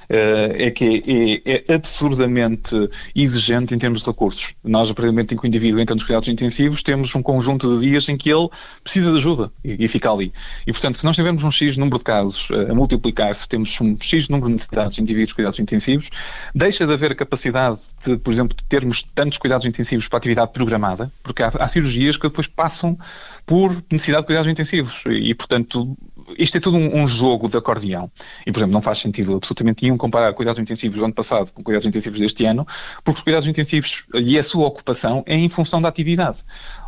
eh, 0.07 0.67
é 0.67 0.71
que 0.71 1.41
é, 1.45 1.63
é, 1.67 1.75
absurdamente 1.75 2.89
exigente 3.13 3.75
em 3.75 3.77
termos 3.77 4.01
de 4.01 4.07
recursos. 4.07 4.55
Nós, 4.63 4.89
a 4.89 4.93
partir 4.93 5.11
em 5.11 5.25
que 5.25 5.45
o 5.45 5.47
indivíduo 5.47 5.79
entra 5.79 5.93
nos 5.93 6.05
cuidados 6.05 6.29
intensivos, 6.29 6.81
temos 6.81 7.13
um 7.15 7.21
conjunto 7.21 7.67
de 7.77 7.85
dias 7.85 8.07
em 8.07 8.15
que 8.15 8.29
ele 8.29 8.47
precisa 8.81 9.11
de 9.11 9.17
ajuda 9.17 9.51
e, 9.63 9.83
e 9.83 9.87
fica 9.89 10.09
ali. 10.09 10.31
E, 10.65 10.71
portanto, 10.71 10.97
se 10.97 11.05
nós 11.05 11.15
tivermos 11.15 11.43
um 11.43 11.51
X 11.51 11.75
número 11.75 11.97
de 11.97 12.03
casos 12.05 12.47
eh, 12.51 12.71
a 12.71 12.73
multiplicar-se, 12.73 13.47
temos 13.49 13.79
um 13.81 13.97
X 13.99 14.29
número 14.29 14.47
de 14.47 14.53
necessidades 14.53 14.95
de 14.95 15.01
indivíduos 15.01 15.29
de 15.29 15.35
cuidados 15.35 15.59
intensivos, 15.59 16.09
deixa 16.53 16.87
de 16.87 16.93
haver 16.93 17.11
a 17.11 17.15
capacidade 17.15 17.79
de, 18.05 18.17
por 18.17 18.31
exemplo, 18.31 18.55
de 18.55 18.63
termos 18.65 19.03
tantos 19.13 19.37
cuidados 19.37 19.65
intensivos 19.65 20.07
para 20.07 20.17
atividade 20.17 20.53
programada, 20.53 21.11
porque 21.21 21.43
há, 21.43 21.51
há 21.59 21.67
cirurgias 21.67 22.15
que 22.15 22.27
depois 22.27 22.47
passam 22.47 22.97
por 23.45 23.83
necessidade 23.91 24.23
de 24.23 24.27
cuidados 24.27 24.51
intensivos. 24.51 25.03
E, 25.07 25.33
portanto, 25.35 25.95
isto 26.37 26.57
é 26.57 26.59
tudo 26.59 26.77
um, 26.77 27.03
um, 27.03 27.07
jogo 27.07 27.47
de 27.47 27.57
acordeão. 27.57 28.09
E, 28.45 28.51
por 28.51 28.59
exemplo, 28.59 28.73
não 28.73 28.81
faz 28.81 28.99
sentido 28.99 29.35
absolutamente 29.35 29.83
nenhum 29.83 29.97
comparar 29.97 30.33
cuidados 30.33 30.59
intensivos 30.59 30.97
do 30.97 31.05
ano 31.05 31.13
passado 31.13 31.51
com 31.53 31.63
cuidados 31.63 31.85
intensivos 31.85 32.19
deste 32.19 32.45
ano, 32.45 32.65
porque 33.03 33.19
os 33.19 33.23
cuidados 33.23 33.47
intensivos 33.47 34.05
e 34.15 34.37
a 34.39 34.43
sua 34.43 34.65
ocupação 34.65 35.23
é 35.27 35.35
em 35.35 35.47
função 35.47 35.81
da 35.81 35.87
atividade. 35.89 36.39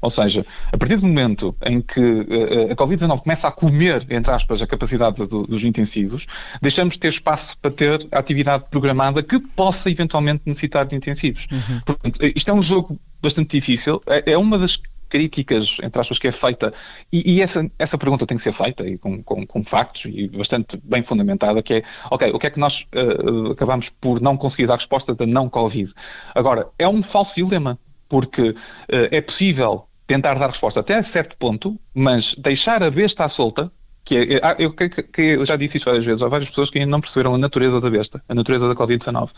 Ou 0.02 0.10
seja, 0.10 0.46
a 0.72 0.78
partir 0.78 0.98
do 0.98 1.06
momento 1.06 1.56
em 1.64 1.82
que 1.82 2.00
uh, 2.00 2.72
a 2.72 2.76
Covid-19 2.76 3.22
começa 3.22 3.48
a 3.48 3.52
comer, 3.52 4.06
entre 4.10 4.32
aspas, 4.32 4.62
a 4.62 4.68
capacidade 4.68 5.28
do, 5.28 5.44
dos 5.44 5.64
intensivos, 5.64 6.26
deixamos 6.62 6.96
de 6.96 7.02
ter 7.02 7.10
espaço 7.10 7.56
para 7.60 7.72
ter 7.72 8.08
atividade 8.12 8.66
programada 8.72 9.22
que 9.22 9.40
possa 9.40 9.90
eventualmente 9.90 10.42
necessitar 10.46 10.88
de 10.88 10.96
intensivos. 10.96 11.48
Uhum. 11.52 11.82
Portanto, 11.86 12.20
isto 12.36 12.50
é 12.50 12.54
um 12.54 12.62
jogo 12.62 13.00
bastante 13.22 13.58
difícil. 13.58 14.02
É, 14.08 14.32
é 14.32 14.38
uma 14.38 14.58
das 14.58 14.80
críticas, 15.10 15.78
entre 15.82 16.00
aspas, 16.00 16.20
que 16.20 16.28
é 16.28 16.32
feita, 16.32 16.74
e, 17.12 17.36
e, 17.36 17.42
essa, 17.42 17.70
essa 17.78 17.98
pergunta 17.98 18.26
tem 18.26 18.38
que 18.38 18.44
ser 18.44 18.54
feita 18.54 18.88
e 18.88 18.98
com, 18.98 19.24
com, 19.24 19.46
com, 19.46 19.64
factos 19.64 20.06
e 20.06 20.28
bastante 20.28 20.80
bem 20.84 21.04
fundamentada, 21.04 21.62
que 21.62 21.76
é, 21.76 21.84
ok, 22.12 22.32
o 22.32 22.40
que 22.40 22.48
é 22.48 22.50
que 22.50 22.60
nós 22.60 22.86
uh, 22.94 23.52
acabamos 23.52 23.90
por 23.90 24.22
não 24.22 24.38
conseguir 24.38 24.68
dar 24.68 24.76
resposta 24.76 25.16
da 25.16 25.26
não-Covid? 25.26 25.92
Agora, 26.36 26.68
é 26.78 26.88
um 26.88 27.02
falso 27.02 27.36
dilema, 27.36 27.80
porque 28.10 28.50
uh, 28.50 28.56
é 28.90 29.22
possível 29.22 29.88
tentar 30.06 30.36
dar 30.36 30.48
resposta 30.48 30.80
até 30.80 31.02
certo 31.04 31.36
ponto, 31.38 31.80
mas 31.94 32.34
deixar 32.36 32.82
a 32.82 32.90
besta 32.90 33.26
à 33.26 33.30
solta, 33.30 33.72
que 34.06 34.16
é, 34.16 34.34
é 34.36 34.56
eu, 34.58 34.74
que, 34.74 34.90
que, 34.90 35.22
eu 35.22 35.46
já 35.46 35.58
disse 35.58 35.78
isto 35.78 35.86
várias 35.86 36.06
vezes, 36.06 36.24
há 36.24 36.30
várias 36.30 36.50
pessoas 36.50 36.70
que 36.70 36.80
ainda 36.80 36.90
não 36.90 37.02
perceberam 37.02 37.36
a 37.36 37.38
natureza 37.38 37.82
da 37.82 37.90
besta, 37.90 38.24
a 38.28 38.34
natureza 38.34 38.68
da 38.68 38.74
Covid-19, 38.74 39.32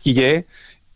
que 0.00 0.22
é 0.22 0.44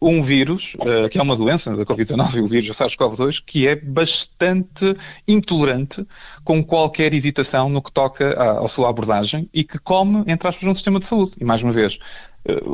um 0.00 0.22
vírus, 0.22 0.74
uh, 0.74 1.08
que 1.08 1.18
é 1.18 1.22
uma 1.22 1.36
doença 1.36 1.74
da 1.74 1.84
Covid-19, 1.84 2.42
o 2.42 2.46
vírus 2.46 2.68
SARS-CoV-2, 2.76 3.42
que 3.44 3.66
é 3.66 3.74
bastante 3.74 4.96
intolerante 5.26 6.06
com 6.44 6.62
qualquer 6.62 7.14
hesitação 7.14 7.68
no 7.68 7.80
que 7.80 7.90
toca 7.90 8.30
à, 8.32 8.64
à 8.64 8.68
sua 8.68 8.90
abordagem 8.90 9.48
e 9.52 9.64
que 9.64 9.78
come, 9.78 10.22
entre 10.26 10.48
aspas, 10.48 10.68
um 10.68 10.74
sistema 10.74 10.98
de 10.98 11.06
saúde. 11.06 11.32
E 11.40 11.44
mais 11.44 11.62
uma 11.62 11.72
vez, 11.72 11.98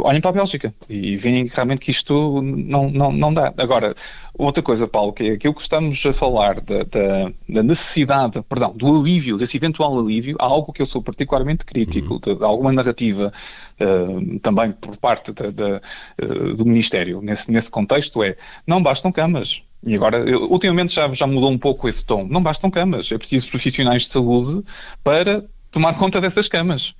olhem 0.04 0.20
para 0.20 0.30
a 0.30 0.32
Bélgica 0.34 0.74
e 0.88 1.16
veem 1.16 1.46
realmente 1.46 1.80
que 1.80 1.90
isto 1.90 2.42
não, 2.42 2.90
não, 2.90 3.12
não 3.12 3.32
dá. 3.32 3.52
Agora, 3.56 3.94
outra 4.34 4.62
coisa, 4.62 4.86
Paulo, 4.86 5.12
que 5.12 5.24
é 5.24 5.32
aquilo 5.32 5.54
que 5.54 5.62
estamos 5.62 6.04
a 6.04 6.12
falar 6.12 6.60
da, 6.60 6.84
da, 6.84 7.32
da 7.48 7.62
necessidade, 7.62 8.42
perdão, 8.48 8.72
do 8.74 8.86
alívio, 8.86 9.36
desse 9.36 9.56
eventual 9.56 9.98
alívio, 9.98 10.36
há 10.38 10.44
algo 10.44 10.72
que 10.72 10.82
eu 10.82 10.86
sou 10.86 11.02
particularmente 11.02 11.64
crítico, 11.64 12.14
uhum. 12.14 12.20
de, 12.20 12.34
de, 12.34 12.44
alguma 12.44 12.72
narrativa 12.72 13.32
uh, 13.80 14.38
também 14.40 14.72
por 14.72 14.96
parte 14.96 15.32
de, 15.32 15.52
de, 15.52 15.80
uh, 16.22 16.54
do 16.54 16.64
Ministério 16.64 17.20
nesse, 17.22 17.50
nesse 17.50 17.70
contexto, 17.70 18.22
é 18.22 18.36
não 18.66 18.82
bastam 18.82 19.10
camas. 19.10 19.62
E 19.84 19.96
agora, 19.96 20.18
eu, 20.18 20.50
ultimamente 20.50 20.94
já, 20.94 21.12
já 21.12 21.26
mudou 21.26 21.50
um 21.50 21.58
pouco 21.58 21.88
esse 21.88 22.04
tom. 22.04 22.24
Não 22.28 22.42
bastam 22.42 22.70
camas, 22.70 23.10
é 23.10 23.18
preciso 23.18 23.48
profissionais 23.48 24.02
de 24.02 24.08
saúde 24.10 24.64
para 25.02 25.44
tomar 25.70 25.94
conta 25.94 26.20
dessas 26.20 26.46
camas. 26.46 26.94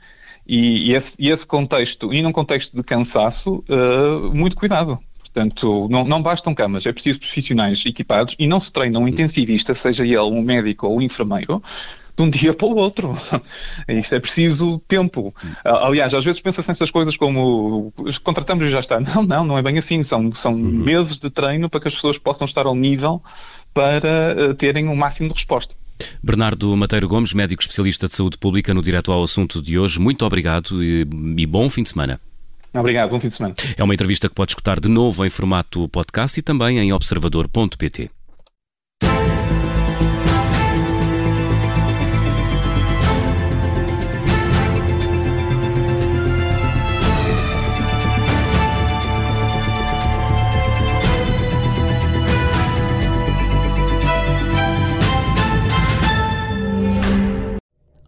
E, 0.47 0.91
e, 0.91 0.95
esse, 0.95 1.15
e 1.19 1.31
esse, 1.31 1.47
contexto, 1.47 2.13
e 2.13 2.21
num 2.23 2.33
contexto 2.33 2.77
de 2.77 2.83
cansaço, 2.83 3.65
uh, 3.69 4.35
muito 4.35 4.57
cuidado. 4.57 4.99
Portanto, 5.19 5.89
não, 5.91 6.05
não, 6.05 6.23
bastam 6.23 6.55
camas, 6.55 6.85
é 6.85 6.93
preciso 6.93 7.19
profissionais 7.19 7.83
equipados 7.87 8.37
e 8.39 8.47
não 8.47 8.61
se 8.61 8.71
treina 8.71 8.99
um 8.99 9.09
intensivista, 9.09 9.73
seja 9.73 10.05
ele 10.05 10.19
um 10.19 10.43
médico 10.43 10.87
ou 10.87 10.99
um 10.99 11.01
enfermeiro, 11.01 11.63
de 12.15 12.23
um 12.23 12.29
dia 12.29 12.53
para 12.53 12.67
o 12.67 12.77
outro. 12.77 13.19
Isto 13.89 14.15
é 14.15 14.21
preciso 14.21 14.79
tempo. 14.87 15.35
Aliás, 15.65 16.13
às 16.13 16.25
vezes 16.25 16.41
pensa-se 16.41 16.69
nessas 16.69 16.91
coisas 16.91 17.17
como 17.17 17.93
contratamos 18.23 18.67
e 18.67 18.69
já 18.69 18.81
está. 18.81 19.01
Não, 19.01 19.23
não, 19.23 19.45
não 19.45 19.59
é 19.59 19.63
bem 19.63 19.79
assim. 19.79 20.03
São, 20.03 20.31
são 20.33 20.53
uhum. 20.53 20.61
meses 20.61 21.19
de 21.19 21.31
treino 21.31 21.69
para 21.69 21.81
que 21.81 21.89
as 21.89 21.95
pessoas 21.95 22.19
possam 22.19 22.45
estar 22.45 22.67
ao 22.67 22.75
nível 22.75 23.23
para 23.73 24.51
uh, 24.51 24.55
terem 24.55 24.89
o 24.89 24.93
um 24.93 24.97
máximo 24.97 25.29
de 25.29 25.35
resposta. 25.35 25.75
Bernardo 26.23 26.77
Mateiro 26.77 27.09
Gomes, 27.09 27.33
médico 27.33 27.63
especialista 27.63 28.07
de 28.07 28.15
saúde 28.15 28.39
pública, 28.39 28.73
no 28.75 28.83
Direto 28.83 29.13
ao 29.13 29.23
Assunto 29.23 29.63
de 29.63 29.79
hoje. 29.79 29.99
Muito 29.99 30.25
obrigado 30.25 30.83
e, 30.83 31.07
e 31.37 31.47
bom 31.47 31.69
fim 31.69 31.83
de 31.83 31.91
semana. 31.91 32.21
Obrigado, 32.75 33.11
bom 33.11 33.21
fim 33.21 33.29
de 33.29 33.35
semana. 33.35 33.55
É 33.77 33.85
uma 33.85 33.93
entrevista 33.93 34.29
que 34.29 34.35
pode 34.35 34.53
escutar 34.53 34.81
de 34.81 34.89
novo 34.89 35.25
em 35.25 35.31
formato 35.31 35.89
podcast 35.89 36.39
e 36.39 36.43
também 36.43 36.79
em 36.79 36.93
observador.pt. 36.93 38.11